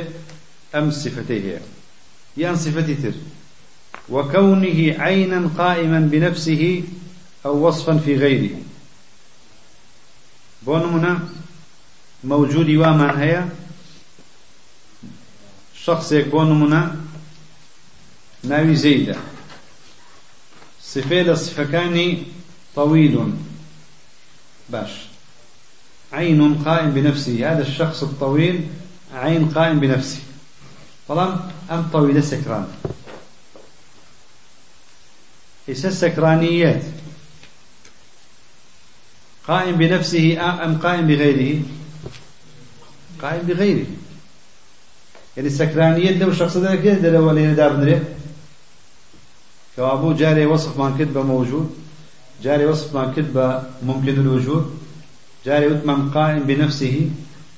[0.73, 1.61] ئەم صفتەی هەیە
[2.37, 3.15] یان صفتی تر.
[4.09, 6.83] وكونه عينا قائما بنفسه
[7.45, 8.55] أو وصفا في غيره.
[10.61, 11.29] بونمنا
[12.23, 13.49] موجود وامان هيا.
[15.83, 16.95] شخص يكبونمنا
[18.43, 19.15] ناوي زيدة.
[20.81, 22.23] صفة لصفكان
[22.75, 23.33] طويل.
[24.69, 24.91] باش.
[26.13, 27.51] عين قائم بنفسه.
[27.51, 28.67] هذا الشخص الطويل
[29.13, 30.19] عين قائم بنفسه.
[31.07, 32.67] طالما أم طويلة سكران؟
[35.69, 36.83] إيش السكرانيات
[39.49, 40.25] قائم بنفسه
[40.65, 41.61] أم قائم بغيره؟
[43.21, 43.85] قائم بغيره.
[45.37, 48.01] يعني السكرانية لو شخص ده كده لو ولا دار نري
[49.75, 51.75] كوابو جاري وصف ما كتب موجود
[52.43, 54.79] جاري وصف ما كتب ممكن الوجود
[55.45, 57.09] جاري وثمان قائم بنفسه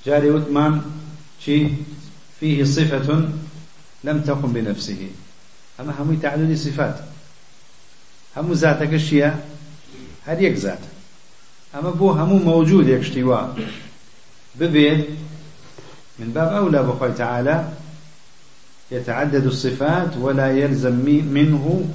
[0.05, 0.81] جاري وثمان
[1.45, 1.75] شيء
[2.39, 3.29] فيه صفة
[4.03, 5.07] لم تقم بنفسه.
[5.79, 6.99] أما هم تعدد صفات.
[8.37, 9.35] هم ذاتك الشيء
[10.25, 10.53] هل يك
[11.75, 13.47] أما بو هم موجود يكشتوا
[14.55, 15.07] ببيت
[16.19, 17.73] من باب أولى بقول تعالى
[18.91, 20.93] يتعدد الصفات ولا يلزم
[21.33, 21.89] منه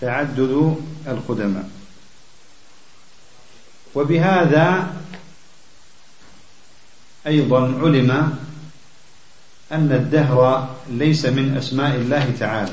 [0.00, 1.68] تعدد القدماء.
[3.94, 4.94] وبهذا
[7.26, 8.38] أيضا علم
[9.72, 12.72] أن الدهر ليس من أسماء الله تعالى.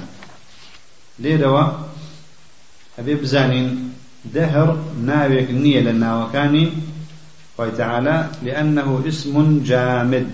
[1.19, 1.67] ليروا
[2.99, 3.90] أبي بزانين
[4.25, 6.71] دهر ناويك نية للناوكاني
[7.77, 10.31] تعالى لأنه اسم جامد.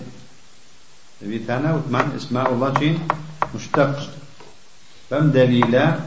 [1.24, 3.00] أبي ثانا وثمان اسماء الله
[3.56, 4.10] مشتق.
[5.10, 6.00] فم دليلا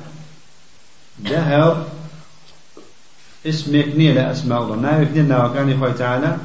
[1.18, 1.88] دهر
[3.46, 4.76] اسمك نية لأسماء الله.
[4.76, 6.36] ناويك نية للناوكاني قال تعالى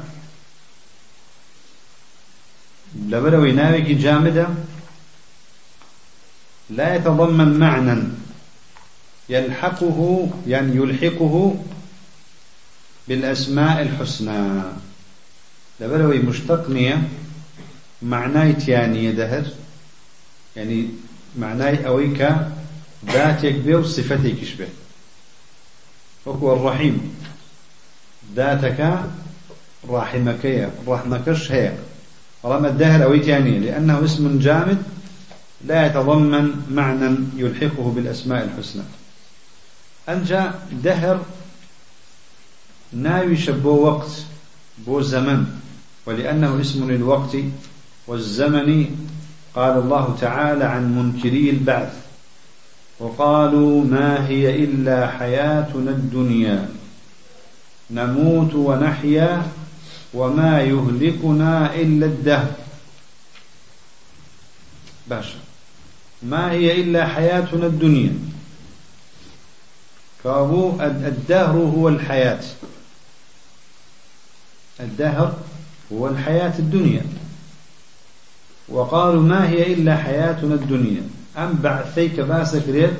[3.08, 4.48] لبروي ناويك جامدة
[6.70, 8.25] لا يتضمن معنى.
[9.28, 11.56] يلحقه يعني يلحقه
[13.08, 14.62] بالأسماء الحسنى.
[15.80, 17.08] لبروي مشتقنية
[18.02, 19.44] معناي تياني دهر
[20.56, 20.88] يعني
[21.38, 22.28] معناي أويك
[23.06, 24.68] ذاتك بيو صفتك شبه.
[26.26, 27.14] وهو الرحيم.
[28.36, 29.00] ذاتك
[29.88, 31.72] راحمك رحمكش هي.
[32.44, 34.82] رمى الدهر أو تاني لأنه اسم جامد
[35.64, 38.82] لا يتضمن معنى يلحقه بالأسماء الحسنى.
[40.08, 41.20] أنجا دهر
[42.92, 44.10] ناوي شبو وقت
[44.86, 45.46] بو زمن
[46.06, 47.36] ولأنه اسم للوقت
[48.06, 48.96] والزمن
[49.54, 51.92] قال الله تعالى عن منكري البعث
[52.98, 56.68] وقالوا ما هي إلا حياتنا الدنيا
[57.90, 59.46] نموت ونحيا
[60.14, 62.52] وما يهلكنا إلا الدهر.
[65.06, 65.38] باشا
[66.22, 68.14] ما هي إلا حياتنا الدنيا؟
[70.26, 72.40] فهو الدهر هو الحياة.
[74.80, 75.34] الدهر
[75.92, 77.02] هو الحياة الدنيا.
[78.68, 81.02] وقالوا ما هي إلا حياتنا الدنيا؟
[81.38, 82.94] أم بعثيك باسك ريد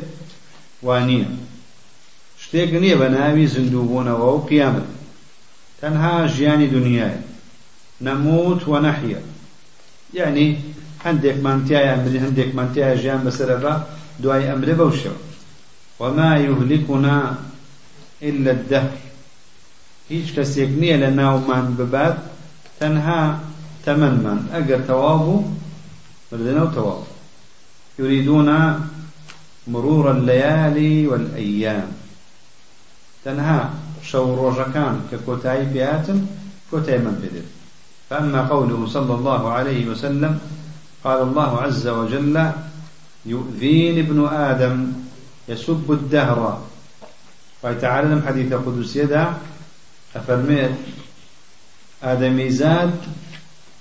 [0.83, 1.25] وانية
[2.41, 4.83] شتيك نية بناوي زندوبون وهو قيامة.
[5.83, 7.17] تنها جياني دنياي.
[8.01, 9.23] نموت ونحيا.
[10.15, 10.59] يعني
[11.05, 13.75] هندێک مانتیای ئەمری هەندێک مانتیای ژیان بەسەرەبا
[14.23, 15.26] دوای ئەمرێ بەوشەوە
[16.01, 17.35] وما يهلكنا
[18.23, 18.97] إلا الدهر.
[20.09, 22.17] هیچ کەسێک نییە لە ناومان ببات
[22.81, 23.21] تەنها
[23.85, 25.45] تەمەمان ئەگەر تەواو بوو
[26.31, 27.03] بردنەوە تەواو.
[27.99, 28.51] يريدون
[29.73, 31.91] مرور الليالي والأيام.
[33.25, 33.71] تنها
[34.03, 36.27] شو روجكان ككوتاي بياتم
[36.71, 37.47] كوتاي من بدر
[38.11, 40.39] فأما قوله صلى الله عليه وسلم
[41.05, 42.51] قال الله عز وجل
[43.27, 44.93] يؤذيني ابن آدم
[45.49, 46.63] يسب الدهر.
[47.63, 49.35] قال تعالى لم حديث قدس يدا
[50.17, 50.71] أفرميت
[52.03, 52.95] آدمي زاد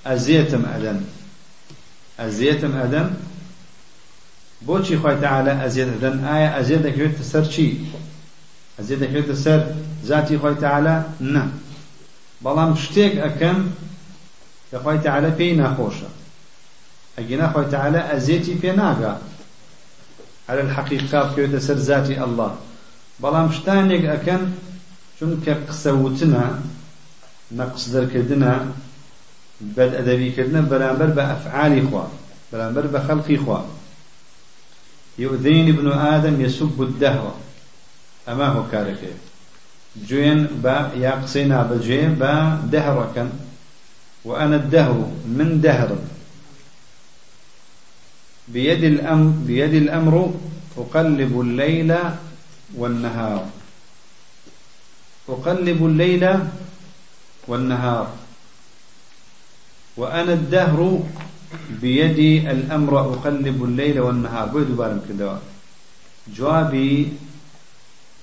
[0.05, 1.01] أزيتم أدم
[2.19, 3.09] أزيتم أدم
[4.65, 7.67] خی تعالە ئەزیێت دەن ئایا ئەزیێت دەکەوێتە سەر چی
[8.77, 9.59] ئەزیێت دەکەوێتە سەر
[10.09, 10.95] ذاتی خۆی تعالە
[11.33, 11.43] نە
[12.43, 13.59] بەڵام شتێک ئەەکەم
[14.69, 16.09] کە خۆی تعالە پێی ناخۆشە
[17.17, 19.13] ئەگەنا خۆی تعالى ئەزێتی پێ ناگا
[20.49, 22.55] على الحقيقة بكويت سر ذاتي الله.
[23.21, 24.43] بەڵام شتانێک ئەەکەن
[25.17, 26.45] چونکە قسەوتنە
[27.57, 28.53] نەقص دەرکردنە
[29.75, 32.05] بەد ئەدەبیکردنە بەرامبەر بە ئەفعالی خوا
[32.51, 33.59] بەرامبەر بە خەڵقی خوا
[35.23, 37.25] يؤذين ابن آدم يسب الدهر.
[38.27, 39.13] أما هو كاركه
[40.07, 43.29] جوين با يا قسينا بجين با دهركن
[44.25, 44.97] وأنا الدهر
[45.37, 45.89] من دهر.
[48.47, 50.33] بيد الأمر, بيد الأمر
[50.77, 51.95] أقلب الليل
[52.75, 53.49] والنهار.
[55.29, 56.39] أقلب الليل
[57.47, 58.07] والنهار.
[59.97, 61.03] وأنا الدهر
[61.81, 64.47] بيدي الأمر أقلب الليل والنهار.
[64.47, 65.37] بيدو بارم كدوا
[66.27, 67.13] جوابي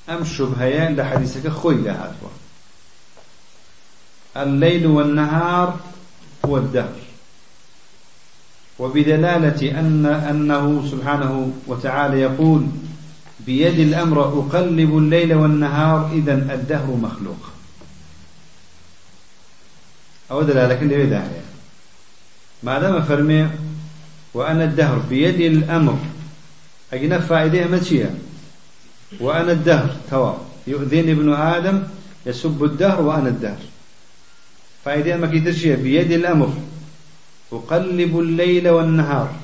[0.08, 2.28] أم شبهيان لحديثك خوي لهاتوا
[4.36, 5.80] الليل والنهار
[6.44, 7.11] هو الدهر.
[8.82, 12.66] وبدلالة أن أنه سبحانه وتعالى يقول
[13.46, 17.50] بيد الأمر أقلب الليل والنهار إذا الدهر مخلوق.
[20.30, 21.42] أو دلالة كل بداية
[22.62, 23.48] ما دام فرمي
[24.34, 25.98] وأنا الدهر بيد الأمر
[26.92, 28.14] أجنا فائدة متشية
[29.20, 30.34] وأنا الدهر توا
[30.66, 31.82] يؤذيني ابن آدم
[32.26, 33.62] يسب الدهر وأنا الدهر.
[34.84, 36.52] فائدة ما كيتشية بيد الأمر.
[37.52, 39.34] أقلب الليل والنهار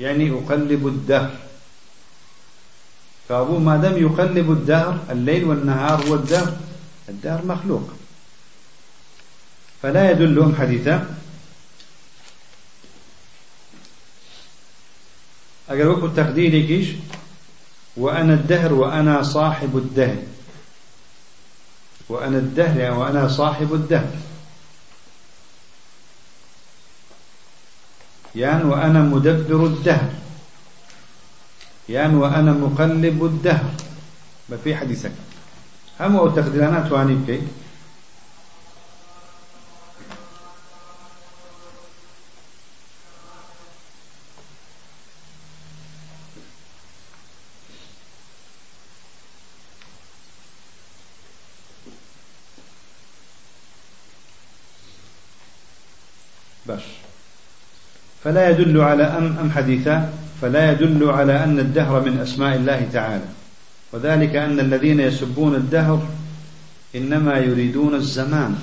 [0.00, 1.30] يعني أقلب الدهر.
[3.28, 6.56] فأبوه ما دام يقلب الدهر الليل والنهار هو الدهر
[7.08, 7.90] الدهر مخلوق.
[9.82, 11.16] فلا يدل أم حديثا.
[15.68, 16.86] أقل وقت تقديرك
[17.96, 20.22] وأنا الدهر وأنا صاحب الدهر.
[22.08, 24.29] وأنا الدهر وأنا صاحب الدهر.
[28.36, 30.10] يعني وأنا مدبر الدهر.
[31.88, 33.70] يعني وأنا مقلب الدهر.
[34.48, 35.12] ما في حديثك.
[36.00, 37.42] هم أو تقديرانات واني بكي
[56.66, 56.82] باش
[58.30, 60.12] فلا يدل على أم أم حديثا
[60.42, 63.24] فلا يدل على أن الدهر من أسماء الله تعالى.
[63.92, 66.06] وذلك أن الذين يسبون الدهر
[66.96, 68.58] إنما يريدون الزمان.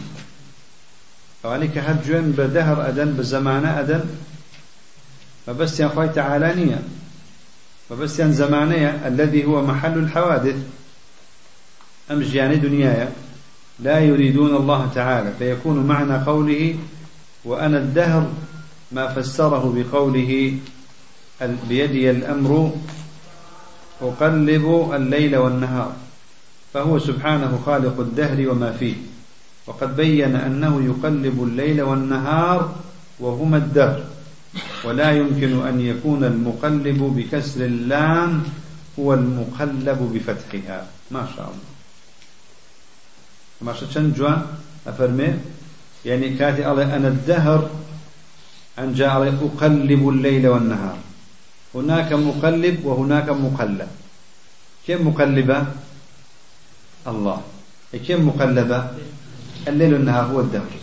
[1.43, 4.03] وعليك هجن بدهر أدن بزمان أدن؟
[5.47, 6.79] فبس يا أخوي تعالى نية.
[7.89, 10.55] فبس يا زمانية الذي هو محل الحوادث.
[12.11, 13.09] أم جيان دنيايا
[13.79, 15.31] لا يريدون الله تعالى.
[15.39, 16.75] فيكون معنى قوله
[17.45, 18.31] وأنا الدهر
[18.91, 20.53] ما فسره بقوله
[21.69, 22.71] بيدي الأمر
[24.01, 25.95] أقلب الليل والنهار
[26.73, 28.95] فهو سبحانه خالق الدهر وما فيه.
[29.67, 32.75] وقد بين أنه يقلب الليل والنهار
[33.19, 34.03] وهما الدهر
[34.83, 38.43] ولا يمكن أن يكون المقلب بكسر اللام
[38.99, 40.87] هو المقلب بفتحها.
[41.11, 41.67] ما شاء الله.
[43.61, 44.45] ما شاء الله.
[44.87, 45.33] أفرمي؟
[46.05, 47.69] يعني كاتي أنا الدهر
[48.79, 50.97] أن جاء أقلب الليل والنهار.
[51.75, 53.87] هناك مقلب وهناك مقلب.
[54.87, 55.65] كم مقلبة؟
[57.07, 57.41] الله.
[58.07, 58.91] كم مقلبة؟
[59.67, 60.73] الليل والنهار هو الدهر.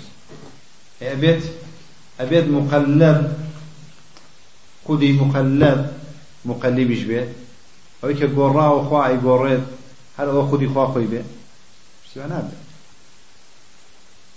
[1.03, 1.43] أبيت
[2.21, 3.37] أبيت مقلب.
[4.85, 5.93] قدي مقلب.
[6.45, 7.29] مقلب بيت؟
[8.05, 9.65] أو يك قرأ وخوا يقرد
[10.19, 11.25] هذا هو خدي خوا خوي بيت؟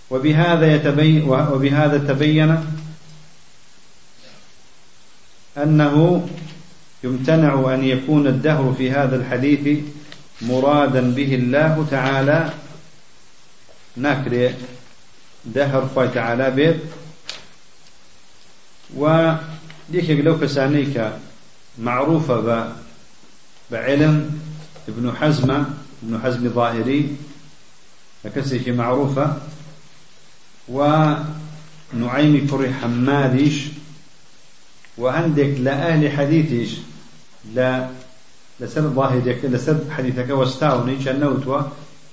[0.10, 2.66] وبهذا يتبين وبهذا تبين
[5.58, 6.28] أنه
[7.03, 9.80] يمتنع أن يكون الدهر في هذا الحديث
[10.41, 12.53] مرادا به الله تعالى.
[13.97, 14.53] نكر
[15.45, 16.78] دهر خوي تعالى بيت.
[18.95, 21.12] وديك لو كسانيك
[21.80, 22.74] معروفة
[23.72, 24.39] بعلم
[24.88, 25.64] ابن حزم
[26.03, 27.16] ابن حزم ظاهري
[28.24, 29.38] فكسيك معروفة.
[30.70, 33.64] ونعيم كري حماديش
[34.97, 36.77] وعندك لأهل حديثش
[37.55, 37.87] لا
[38.59, 41.61] لسبب ظاهرك لسبب حديثك واستاوني كان نوتوا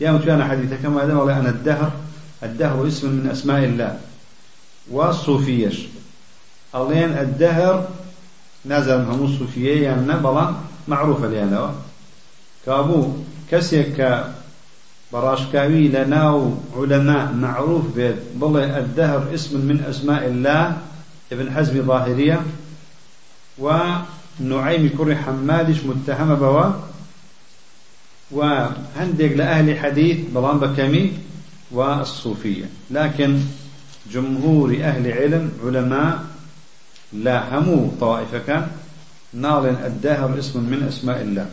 [0.01, 1.93] يا متوانا حديثك ما دام أنا الدهر.
[2.43, 3.99] الدهر اسم من أسماء الله.
[4.91, 5.81] والصوفيش.
[6.75, 7.89] ألين الدهر
[8.67, 10.55] نزل هم الصوفية يعني بلا
[10.89, 11.75] معروفة لأنا
[12.67, 13.09] كابو
[13.51, 14.25] كسيك
[15.13, 18.17] براشكاوي لناو علماء معروف بيت.
[18.35, 20.79] بالله الدهر اسم من أسماء الله.
[21.33, 22.43] ابن حزم ظاهرية.
[23.59, 26.71] ونعيم كر حمادش متهم بوا.
[28.31, 31.13] وهندق لأهل حديث بلان بكمي
[31.71, 32.65] والصوفية.
[32.91, 33.41] لكن
[34.13, 36.25] جمهور أهل علم علماء
[37.13, 38.69] لا همو طائفة كان
[39.33, 41.51] نال الدهر اسم من أسماء الله.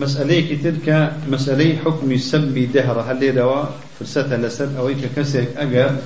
[0.00, 3.00] مسألة تلك مسألة حكم سب دهر.
[3.00, 3.64] هل لدوا
[4.00, 5.96] فرصة لسر أو كسر أجر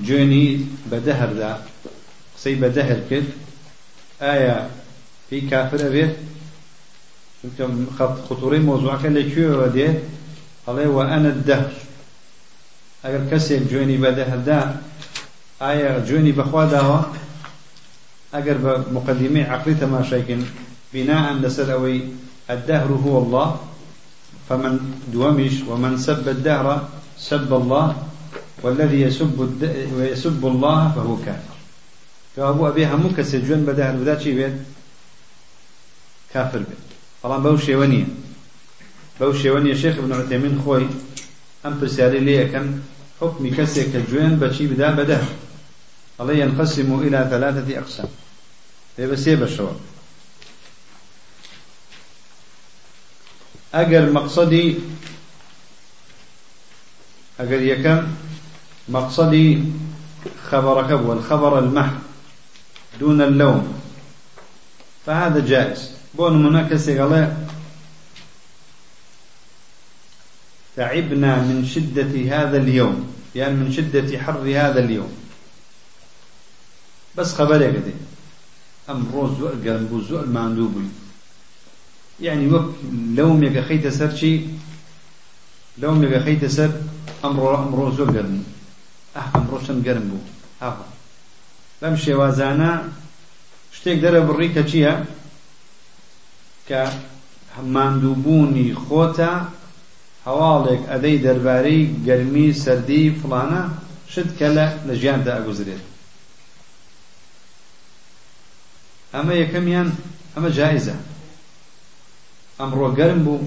[0.00, 0.60] جوني
[0.92, 1.60] بدهر ذا.
[2.38, 3.24] سي بدهر كد
[4.22, 4.68] آية
[5.30, 6.16] في كافر أبيه
[8.28, 9.88] خطوري موضوع كان لكيو ودي
[10.68, 11.72] الله وأنا الدهر.
[13.04, 14.80] أجر كسر جوني بدهر ذا.
[15.62, 17.00] آية جوني بخوا داوا
[18.34, 20.40] أجر بمقدمة عقلي تماشيكن
[20.94, 22.00] بناء لسر أوي
[22.50, 23.60] الدهر هو الله.
[24.48, 26.88] فمن دومش ومن سب الدهر
[27.18, 27.96] سب الله
[28.62, 29.62] والذي يسب
[29.96, 31.56] ويسب الله فهو كافر.
[32.36, 34.52] ئەبوایە هەموو کەس جوێن بە دەهر بدا چی بێت؟
[36.34, 36.78] كافر بێت.
[37.22, 38.06] طبعا بەو شێوە نییە.
[39.20, 40.86] بەو شێوە نییە شيخ ابن عثيمين خۆی
[41.66, 42.82] ئەم پرسیاری لێ کرا
[43.20, 45.28] حكم کەسێک جوێن بە چی بدا بە دەهر.
[46.20, 48.08] الله ينقسم إلى ثلاثة أقسام.
[48.98, 49.76] بس بشوار
[53.74, 54.78] أجر مقصدي
[57.40, 58.06] أجر يكم
[58.88, 59.62] مقصدي
[60.50, 61.98] خبرك والخبر المحض
[63.00, 63.80] دون اللوم.
[65.06, 65.90] فهذا جائز.
[66.14, 67.36] بون مناكس قال
[70.76, 75.12] تعبنا من شدة هذا اليوم يعني من شدة حر هذا اليوم.
[77.16, 77.92] بس خبرك دي
[78.90, 80.68] ئەمڕۆ زۆر گەرم بوو زۆر ماندوو
[82.20, 82.66] یعنی وەک
[83.16, 84.32] لەو مێگەخەیتە سەر چی؟
[85.80, 86.70] لەو مێگەخەیتە سەر
[87.22, 88.36] ئەمڕۆ ئەمڕۆ زۆر گەرم.
[89.16, 90.28] ئەح ئەمڕۆ چەند گەرم بوو.
[90.62, 90.76] ئاخ
[91.80, 92.72] بەم شێوازانە
[93.76, 94.94] شتێک دەرە بڕی کە چییە؟
[96.68, 96.82] کە
[97.74, 99.32] ماندووبوونی خۆتە
[100.26, 103.62] هەواڵێک ئەدەی دەربارەی گەرمی سەردی فڵانە
[104.12, 105.84] شت کە لە لە ژیاندا ئەگوزرێت.
[109.14, 109.88] ئەمە یەکەمیان
[110.34, 110.96] ئەمە جایزە.
[112.60, 113.46] ئەمڕۆ گەرم بوو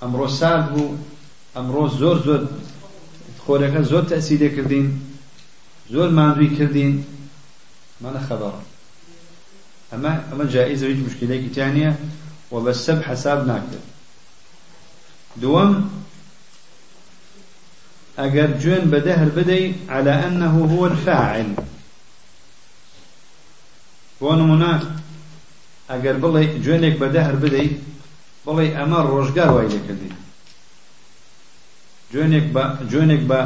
[0.00, 0.96] ئەمڕۆ سارد بوو
[1.56, 2.42] ئەمڕۆ زۆر زۆر
[3.42, 4.86] خۆرەکە زۆر تەسیدە کردین
[5.92, 6.94] زۆر ماندووی کردین.
[8.02, 8.62] مانە خەبەڕە
[9.92, 11.90] ئەمە ئەمە جائزە هیچ مشکلەیەکی تیانە
[12.52, 13.86] و بە سەب حساب ناکرێت
[15.40, 15.72] دووەم
[18.20, 19.64] ئەگەر جوێن بەدە هەر بدەی
[19.94, 21.50] على أنه هو الفاعل.
[24.20, 24.72] بۆ نمونە
[25.90, 27.74] ئەگەر بڵێ جوێنێک بەدە هەر بدەیت
[28.44, 30.14] بڵێ ئەمە ڕۆژگار وای لێکردین
[32.90, 33.40] جوێنێک بە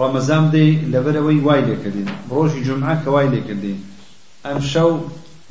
[0.00, 3.78] ڕەمەزان دەی لەبەرەوەی وای لێکردین ڕۆژی جمعە کە وای لێکردین
[4.44, 4.90] ئەم شەو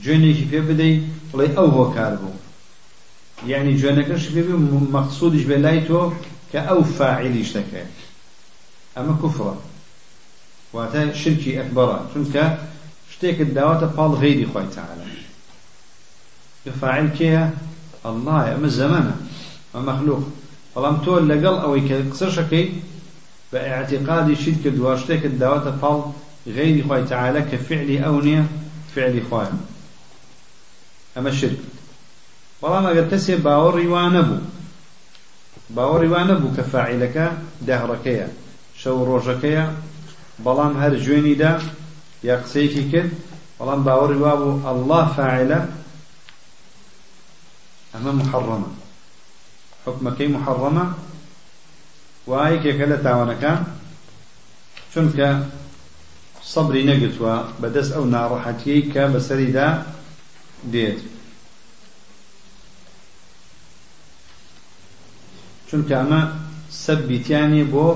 [0.04, 0.96] جوێنێکی پێ بدەی
[1.32, 2.40] بڵێ ئەو هۆکار بوو.
[3.52, 4.42] یعنی جوێنەکەش پێ
[4.96, 6.02] مەقصودیش بێ لای تۆ
[6.52, 7.84] کە ئەو فاعلی شتەکە
[8.96, 9.56] ئەمە کوفڕە
[10.76, 12.00] واتە شرکی ئەکبەرە.
[12.12, 12.46] چونکە
[13.14, 15.08] شتێکت داواتە پاڵ غەیری خۆی تەعالە
[16.82, 17.46] فاعل کێیە؟
[18.14, 19.16] الله ئەمە زەمانە
[19.74, 20.24] ئەمە مەخلوق.
[20.74, 22.68] بەڵام تۆ لەگەڵ ئەوەی کە قسەشەکەی
[23.52, 25.98] بە اعتقادی شید کردووە شتێکت داواتە پاڵ
[26.56, 28.44] غەیری خۆی تەعالە کە فعلی ئەو نییە
[28.94, 29.58] فعلی خۆیان.
[31.16, 31.60] ئەمە شرک.
[32.62, 34.40] بەڵام ئەگەر کەسێ باوەڕی وا نەبوو
[35.76, 37.28] باوەڕی وا نەبوو کە فاعیلەکە
[37.68, 38.28] دەهڕەکەیە
[38.82, 39.66] شەو ڕۆژەکەیە
[40.46, 41.54] بەڵام هەر ژوێنیدا
[42.28, 43.12] یا قسەیەکی کرد
[43.58, 45.60] بەڵام باوەڕی وا بوو ئەڵڵا فاعلە
[47.94, 48.70] ئەمە محەڕەمە
[49.86, 50.86] حکمەکەی محەڕەمە
[52.30, 53.60] وایەکێکە لە تاوانەکان
[54.92, 55.30] چونکە
[56.52, 59.68] سەبری نەگرتووە بەدەست ئەو ناڕەحەتیەی کە بەسەریدا
[60.74, 61.00] دێت
[65.68, 66.22] چونکە ئەمە
[66.84, 67.88] سەبیتیانی بۆ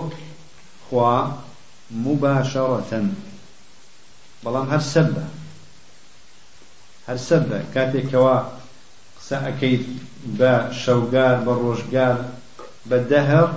[0.86, 1.16] خوا
[2.06, 3.06] مباشرەتەن
[4.44, 5.26] بەڵام هەر سەبە
[7.08, 7.60] هەر سەبە
[9.46, 9.86] ئەەکەیت
[10.38, 12.18] بە شەوگار بە ڕۆژگار
[12.90, 13.48] بە دەهر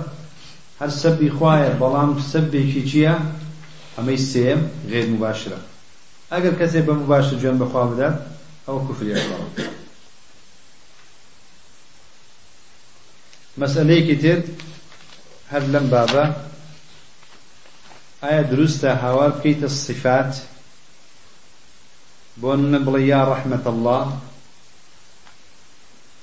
[0.79, 3.15] هەر سەبی خوایە بەڵام سەبێکی چییە؟
[3.97, 4.61] ئەمەی سێم
[4.91, 5.59] غێر مباشرە
[6.31, 8.15] ئەگەر کەسێک بە مباشر جوێن بەخوا بدات
[8.67, 9.47] ئەو کوفری ئەڵەوە
[13.61, 14.39] مەسئلەیەکی تر
[15.51, 16.25] هەر لەم بابە
[18.23, 20.33] ئایا دروستە هاوار بکەیتە صفات؟
[22.41, 22.51] بۆ
[23.29, 24.05] ڕەحمەت الله.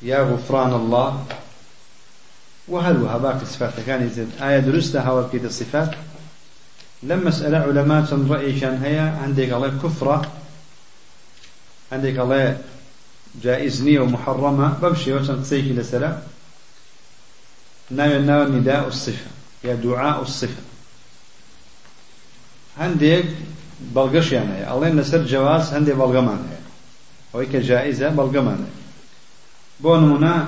[0.02, 1.24] یا غفران الله.
[2.68, 4.28] وهروها باقي صفات كان يزيد.
[4.42, 5.94] آية درست هاور كيد الصفات
[7.02, 9.18] لما مسألة علماء رأي كان هيا.
[9.22, 10.32] عندك الله كفرة.
[11.92, 12.58] عندك الله
[13.42, 14.68] جائزني ومحرمة.
[14.82, 16.18] بمشي وشن تسيكي لسلا.
[17.90, 19.26] ناوي ناوي نداء الصفة.
[19.64, 20.62] يا دعاء الصفة.
[22.78, 23.24] عندك
[23.80, 24.72] بلغش يعني.
[24.72, 25.74] الله نسر جواز.
[25.74, 26.48] عندي بلغمان.
[26.50, 26.56] هي
[27.32, 28.66] وهيك جائزة بلغمان.
[28.66, 28.83] هي
[29.82, 30.46] نمونە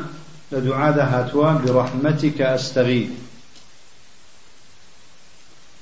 [0.52, 3.10] لدعاء هاتوا برحمتك أستغيث.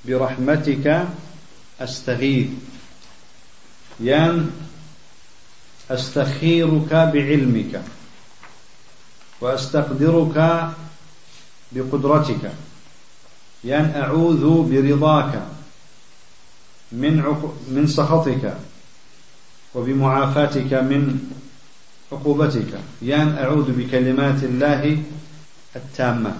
[0.05, 1.09] برحمتك
[1.81, 2.49] أستغيث.
[4.01, 4.51] يان
[5.91, 7.83] أستخيرك بعلمك
[9.41, 10.69] وأستقدرك
[11.73, 12.53] بقدرتك.
[13.65, 15.43] يان أعوذ برضاك
[16.93, 17.15] من
[17.69, 18.57] من سخطك
[19.75, 21.19] وبمعافاتك من
[22.13, 22.81] عقوبتك.
[23.03, 24.99] يان أعوذ بكلمات الله
[25.77, 26.37] التامة.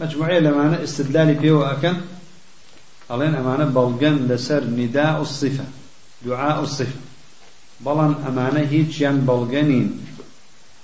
[0.00, 1.94] مجموعية لما استدلالي فيه وأكن.
[3.10, 5.64] ألين أمانة بلغن لسر نداء الصفة
[6.26, 7.00] دعاء الصفة.
[7.80, 10.06] بلان أمانة هيتش يان بلغنين.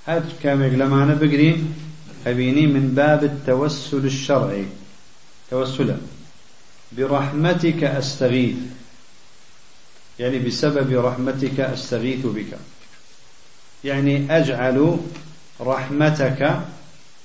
[0.07, 1.75] هاد كامل لمانة بقرين
[2.27, 4.65] أبيني من باب التوسل الشرعي.
[5.51, 5.97] توسلا.
[6.93, 8.57] برحمتك أستغيث.
[10.19, 12.59] يعني بسبب رحمتك أستغيث بك.
[13.85, 14.99] يعني أجعل
[15.61, 16.61] رحمتك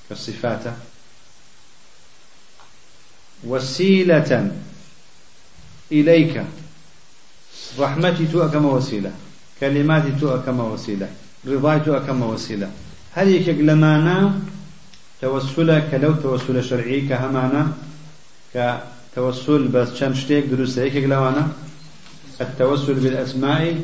[0.09, 0.63] كالصفات
[3.43, 4.51] وسيلة
[5.91, 6.43] إليك.
[7.79, 9.11] رحمتي تو كما وسيلة
[9.59, 11.09] كلماتي تو كما وسيلة
[11.47, 12.71] رضاي تو كما وسيلة.
[13.13, 14.39] هل يكيك لمانا
[15.21, 17.73] توسل كلو توسل شرعي كهمانا
[18.53, 21.51] كتوسل بس شان شتيك دروس يكيك لمانا
[22.41, 23.81] التوسل بالأسماء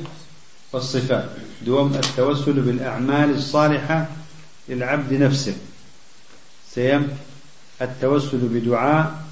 [0.74, 1.30] والصفات.
[1.62, 4.08] دوم التوسل بالأعمال الصالحة
[4.70, 5.56] للعبد نفسه.
[6.72, 7.18] سيم
[7.82, 9.24] التوسل بدعاء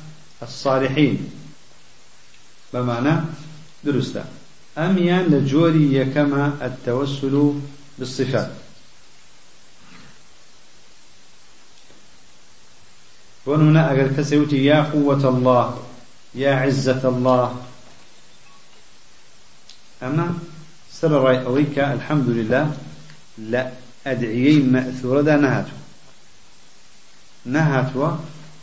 [0.41, 1.31] الصالحين.
[2.73, 3.21] بمعنى
[3.83, 4.25] درستا
[4.77, 7.53] أميان لجوري كما التوسل
[7.99, 8.51] بالصفات.
[13.45, 15.83] ونهنا أقل كسيوتي يا قوة الله
[16.35, 17.61] يا عزة الله.
[20.03, 20.39] أما
[21.01, 22.77] سر راي أويك الحمد لله
[23.37, 23.71] لا
[24.07, 25.77] أدعيي مأثورة دا نهاتو
[27.45, 28.11] نهاتوا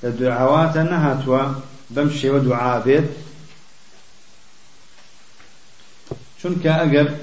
[0.03, 1.55] لدعوات نهاتوا
[1.91, 3.11] بمشي ودعاء بيت.
[6.43, 7.14] شنك أقر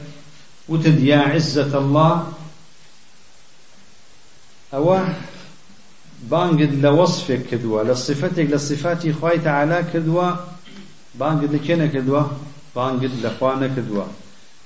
[0.70, 2.34] وتد يا عزة الله.
[4.74, 4.99] أو
[6.24, 10.47] بانقد لوصفك كدوة لصفتك لصفاتي خواي تعالى كدوة
[11.16, 12.38] بانقد لكنا كدوة
[12.76, 14.07] بانقد لخوانا كدوة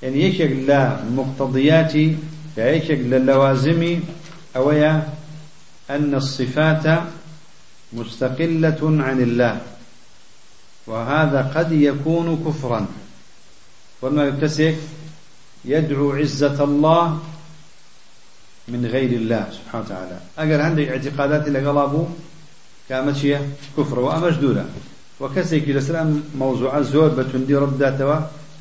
[0.03, 2.17] يعني يكيك لمقتضياتي
[2.57, 4.01] يكيك للوازمي
[4.55, 5.09] أويا
[5.89, 6.99] أن الصفات
[7.93, 9.61] مستقلة عن الله
[10.87, 12.87] وهذا قد يكون كفرا.
[14.01, 14.75] وما يكتسك
[15.65, 17.19] يدعو عزة الله
[18.67, 20.19] من غير الله سبحانه وتعالى.
[20.37, 22.05] أجل عندك اعتقادات اللي قلبوا
[22.89, 24.65] كامتشية كفر وأمجدولة
[25.19, 28.19] وكسيك لسلام موضوع زور بتندي رب داتوا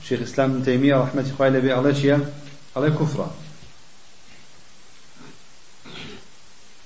[0.08, 2.28] شيخ إسلام ابن تيمية رحمة الله بي الله شيء
[2.76, 3.30] الله كفرة.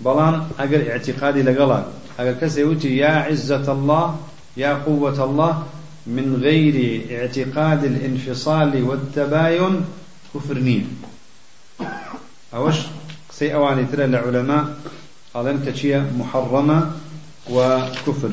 [0.01, 1.85] بلان أجر اعتقادي لقلا
[2.19, 4.21] أجر كسيوتي يا عزة الله
[4.57, 5.66] يا قوة الله
[6.07, 6.77] من غير
[7.21, 9.85] اعتقاد الانفصال والتباين
[10.35, 10.85] كفر نية
[12.55, 12.77] أوش
[13.31, 14.77] سي أواني ترى العلماء
[15.35, 16.91] أظن كشيء محرمة
[17.51, 18.29] وكفر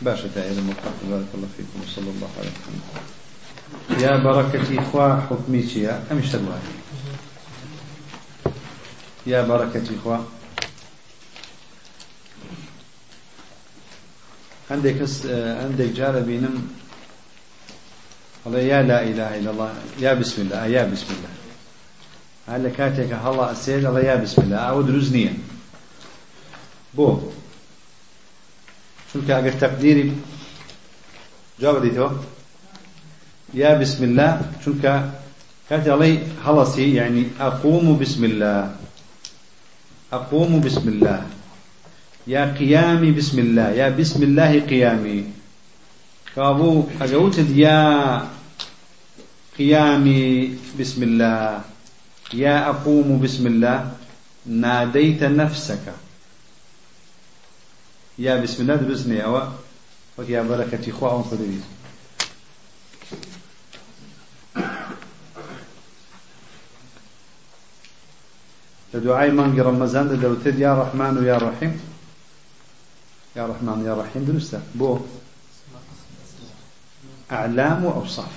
[0.00, 2.82] باشا تعالى مطلق بارك الله فيكم وصلى الله عليه وسلم
[4.02, 6.58] يا بركة إخوة حكمي يا أمش الله
[9.26, 10.24] يا بركة إخوة.
[14.70, 14.96] عندك
[15.64, 16.68] عندك جار بينم.
[18.46, 19.74] يا لا إله إلا الله.
[19.98, 21.32] يا بسم الله يا بسم الله.
[22.48, 24.56] هل كاتك هلا السيد الله يا بسم الله.
[24.56, 25.32] أو دروزنية
[26.94, 27.20] بو.
[29.08, 30.12] چونکە ئەگەر تەقدیری
[31.60, 32.10] جواب دیتەوە
[33.54, 34.30] يا بسم الله.
[34.62, 34.92] چونکە
[35.68, 38.72] كاتي علي هلسي يعني أقوم بسم الله.
[40.12, 41.20] أقوم بسم الله.
[42.26, 43.68] يا قيامي بسم الله.
[43.70, 45.24] يا بسم الله قيامي.
[46.36, 47.80] كابو أجوتد يا
[49.58, 51.60] قيامي بسم الله.
[52.34, 53.78] يا أقوم بسم الله.
[54.46, 56.07] ناديت نفسك.
[58.18, 59.42] يا بسم الله دروزني أو
[60.16, 61.62] ويا بركة إخوة أو قدرين
[68.94, 71.80] لدعاء من رمضان دوتد يا رحمن ويا رحيم.
[73.36, 75.00] يا رحمن يا رحيم درسته بو.
[77.32, 78.32] أعلام وأوصاف.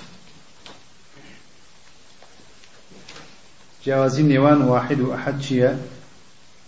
[3.86, 5.78] جوازين نيوان واحد وأحد شيء.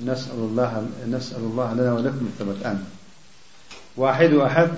[0.01, 3.04] نسأل الله نسأل الله لنا ولكم الثبت آمين.
[3.97, 4.71] واحد وأحد.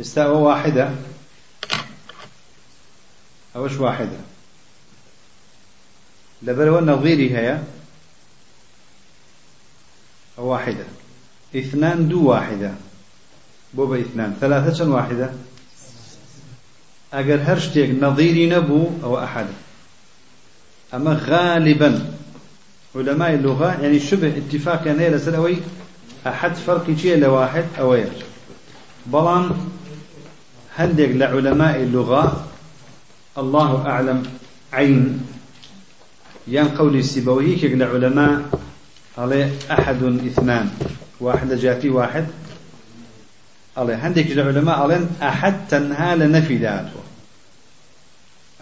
[0.00, 0.90] استوى واحدة.
[3.56, 4.16] أوش واحدة؟
[6.42, 7.60] لبلو نظيري هي.
[10.36, 10.84] واحدة.
[11.56, 12.74] اثنان دو واحدة.
[13.74, 14.36] بوبا اثنان.
[14.40, 15.32] ثلاثة واحدة؟
[17.12, 19.46] أجر هرشتك نظيري نبو أو أحد.
[20.94, 22.14] أما غالبا
[22.96, 25.56] علماء اللغة يعني شبه اتفاق يعني لسلوي
[26.26, 28.12] أحد فرق شيء لواحد أو ير
[29.06, 29.50] بلان
[30.76, 32.44] هندق لعلماء اللغة.
[33.38, 34.22] الله أعلم
[34.72, 35.26] عين.
[36.48, 38.42] يان قولي السيبوي كيك لعلماء
[39.18, 40.70] عليه أحد إثنان.
[41.20, 42.26] واحد جاتي واحد.
[43.76, 47.00] عليه هندك العلماء علين أحد تنهى لنفي ذاته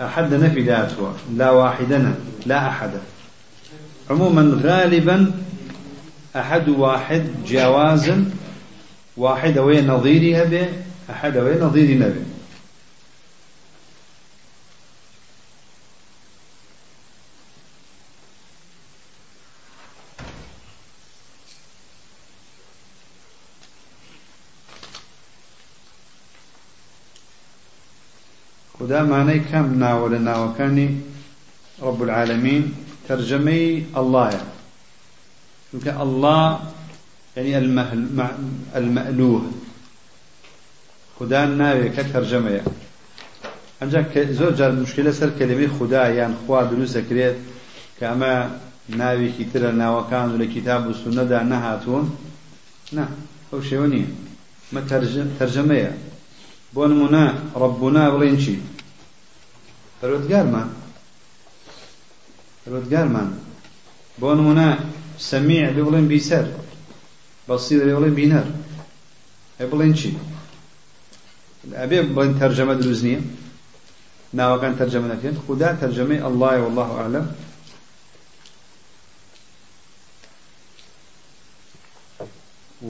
[0.01, 2.15] أحد نفي ذاته لا واحدنا
[2.47, 2.91] لا أحد.
[4.11, 5.33] عموما غالبا
[6.37, 8.31] أحد واحد جوازا
[9.17, 10.69] واحد وين نظيرها به
[11.11, 12.25] أحد وين نظير نبي.
[28.79, 30.89] خدا معنی کەم ناوە لە ناوەکانی
[31.83, 32.75] رب العالمين
[33.09, 34.62] ترجمي الله.
[35.73, 36.59] چونکە الله
[37.37, 37.57] يعني
[38.77, 39.43] المألوه.
[41.19, 42.61] خدا ناوي كترجمة
[43.83, 44.03] ئەمجا
[44.39, 47.37] زۆر جار مشکلە سەر کلمەی خدا یان خوا دروست دەکرێت
[47.99, 48.35] کە ئەمە
[49.01, 52.07] ناوێکی ترە ناوەکان و لە کتاب و سنەدا نەهاتوون.
[52.97, 53.05] نا
[53.51, 54.09] ئەو شێوە نییە.
[54.75, 54.81] مە
[55.39, 55.93] تەرجەمەیە
[56.75, 57.25] بۆ نمونە
[57.61, 58.57] ڕەبوونا بڵێن چی؟
[59.99, 60.69] پەروەردگارمان.
[62.63, 63.29] پەروەردگارمان.
[64.21, 64.31] بۆ
[65.29, 66.47] سەمیع لێ بڵێن بیسەر
[67.49, 68.47] بەسیر لێ بڵێن بینەر
[69.59, 69.65] ئێ
[72.15, 73.21] بڵێن تەرجەمە دروست نییە
[74.81, 77.27] تەرجەمە نەکرێن خدا تەرجەمەی ئەڵڵای والله ئەعلم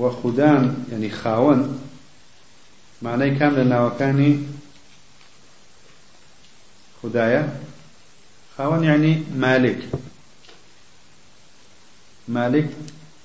[0.01, 1.61] وخدان يعني خاون.
[3.03, 4.39] معناه كامل ناوكاني
[7.03, 7.61] خدايا
[8.57, 9.79] خاون يعني مالك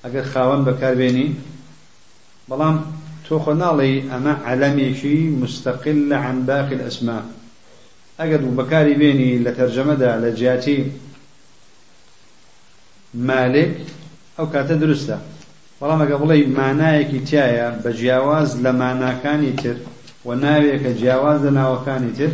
[0.04, 1.34] اگر خاون بكار بيني
[2.48, 2.76] بلام
[3.28, 7.22] توخو ناڵی ئەمە علەمێکی مستقل عن باقي الأسماء.
[8.18, 10.78] ئەگەر بەکاری بێنی لە تەرجەمەدا لە جیاتی
[13.28, 13.72] مالک
[14.36, 15.16] ئەو کاتە دروستە.
[15.80, 19.76] بەڵام ئەگە بڵێ مانایەکی تایە بە جیاواز لە ماناکانی تر
[20.26, 22.32] و ناوێکە جیاواز لە ناوەکانی تر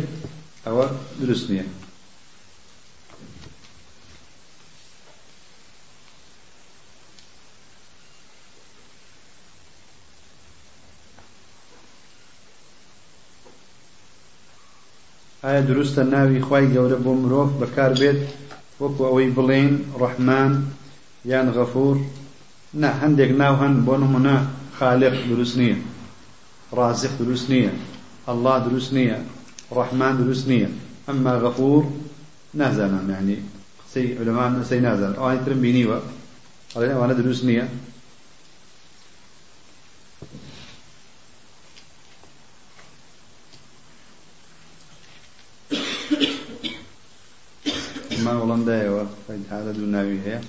[0.65, 0.85] ئەوە
[1.21, 1.65] دروست نییە.
[15.45, 18.19] ئایا دروستە ناوی خی گەورە بۆ مرۆڤ بەکار بێت؟
[18.81, 20.51] وەکو ئەوەی بڵێن ڕەحمان
[21.31, 21.95] یان غەفور؟
[22.81, 24.37] نه هەندێک ناو هەن بۆ نمونە
[24.77, 25.77] خالق دروست نییە
[26.77, 27.71] ڕازق دروست نییە
[28.31, 29.17] الله دروست نییە
[29.77, 30.69] ڕەحمان دروست نییە.
[31.07, 31.83] ئەمما غەفور
[32.59, 33.37] نازانم يعني
[33.81, 35.97] قسەی علەمان نسەی نازان ئەوانی ترم بینیوە
[36.73, 37.65] ئەڵێن ئەوانە دروست نییە.
[49.51, 50.39] حالە دوو ناوی هەیە.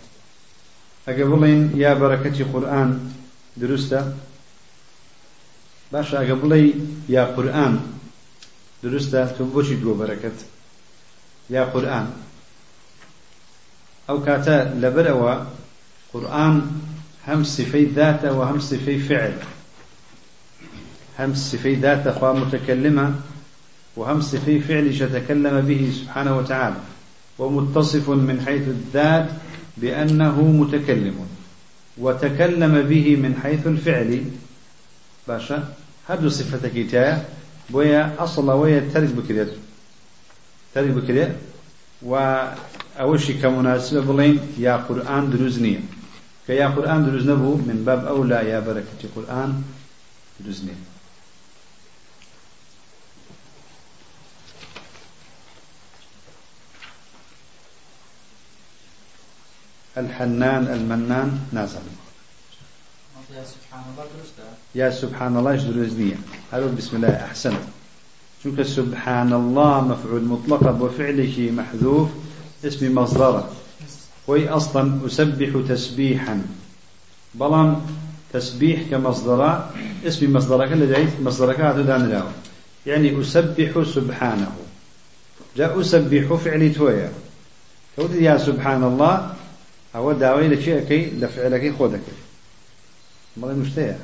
[1.07, 2.91] ئەگە بڵێن یا بەرەکەتی قورآن
[3.61, 4.01] دروستە؟
[5.93, 6.61] باشە ئەگە بڵێ
[7.15, 7.75] یا قورآن
[8.85, 10.39] دروستە؟ تۆ بۆچی دووە بەرەکەت؟
[11.55, 12.07] یا قورآن.
[14.09, 15.35] ئەو کاتە لەبەرەوە
[16.13, 16.55] قورآن
[17.27, 18.59] هەم صفەی ذاتە و هەم
[19.09, 19.35] فعل.
[21.19, 23.15] هم صفي ذات أخوة متكلمة
[23.97, 26.77] وهم صفي فعل تكلم به سبحانه وتعالى
[27.39, 29.29] ومتصف من حيث الذات
[29.77, 31.27] بأنه متكلم
[31.99, 34.25] وتكلم به من حيث الفعل.
[35.29, 35.69] باشا
[36.09, 37.25] هذا صفة كتاية
[37.71, 39.49] بويا أصلا ويا ترك بكريت
[40.75, 41.29] ترك بكريت
[42.03, 45.81] وأوشي كمناسبة بلين يا قرآن دروزنية
[46.47, 49.63] كيا قرآن دروز من باب أولى يا بركة قرآن
[50.41, 50.96] دروزنية
[59.99, 61.81] الحنان المنان نازل.
[63.35, 64.45] يا سبحان الله درسته
[64.75, 66.17] يا سبحان الله جدرزنية
[66.53, 67.55] هذا بسم الله أحسن.
[68.43, 72.09] شوك سبحان الله مفعول مطلق وفعله محذوف
[72.65, 73.51] اسم مصدره.
[74.27, 76.43] وي أصلا أسبح تسبيحا.
[77.35, 77.81] بلان
[78.33, 79.71] تسبيح كمصدر
[80.07, 82.33] اسم مصدرك الذي مصدرك هذا
[82.87, 84.53] يعني أسبح سبحانه.
[85.57, 87.13] جاء أسبح فعل تويا.
[87.99, 89.35] وت يا سبحان الله
[89.97, 92.01] هو داوي لشيء كي لفعلك خودك
[93.37, 93.97] ما مشتهى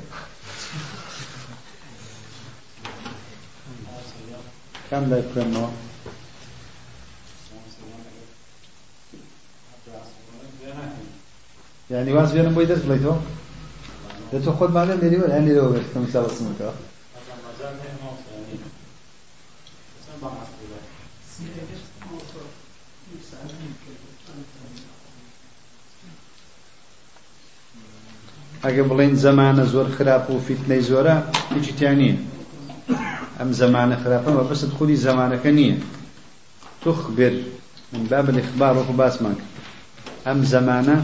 [4.91, 5.69] كم لا يكرمه
[11.91, 13.15] يعني واس بينهم بيدرس بيتو
[14.33, 16.73] ده خود معلم لي ولا عندي لو بس كم سال اسمك
[28.63, 31.15] ئەگە بڵین زەمانە زۆر خراپ و فیتنەی زۆرە
[31.55, 32.17] هیچیان نییە.
[33.39, 35.77] ئەم زەمانە خراپە بەبست خودی زەمانەکە نییە.
[36.83, 37.35] توخ بێر
[37.93, 39.37] من باب الإخبار وەکو باسمان
[40.25, 40.97] ئەم زەمانە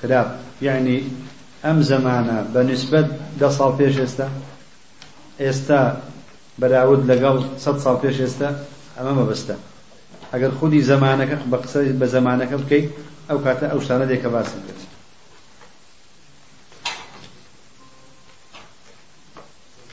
[0.00, 0.28] خراپ
[0.66, 0.96] یعنی
[1.64, 3.08] ئەم زەمانە بە نسبەت
[3.40, 4.28] ده ساڵ پێش ئێستا
[5.42, 5.80] ئێستا
[6.60, 8.48] بەراود لەگەڵ سە ساڵ پێش ئێستا
[8.96, 9.56] ئەمە مەبستە
[10.32, 12.88] ئەگەر خودی زەمانەکە بە قسە بە زەمانەکە بکەیت
[13.28, 14.87] ئەو کاتە ئەو شانە دێکە باسم کرد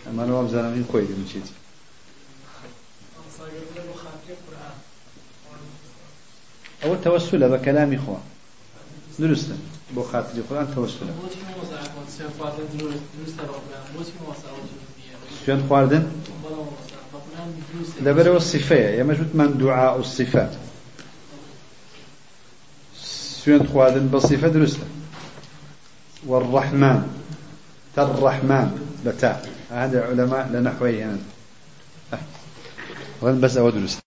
[0.05, 1.51] كت أما نوام زانمين خويدي من شيتي
[6.83, 8.19] أو التوسل بكلام إخوة
[9.19, 9.57] درستا
[9.95, 11.05] بو خاطر القرآن توسل
[15.41, 16.11] سفيان خواردن؟
[18.01, 20.51] لبرو الصفة يا مجبوط من دعاء الصفات
[23.01, 24.87] سفيان خواردن بالصفة درستا
[26.27, 27.15] والرحمن.
[27.97, 28.67] الرحمن
[29.05, 29.41] بتاع
[29.71, 31.17] هذا علماء لنحوي يعني
[33.21, 33.99] بس أود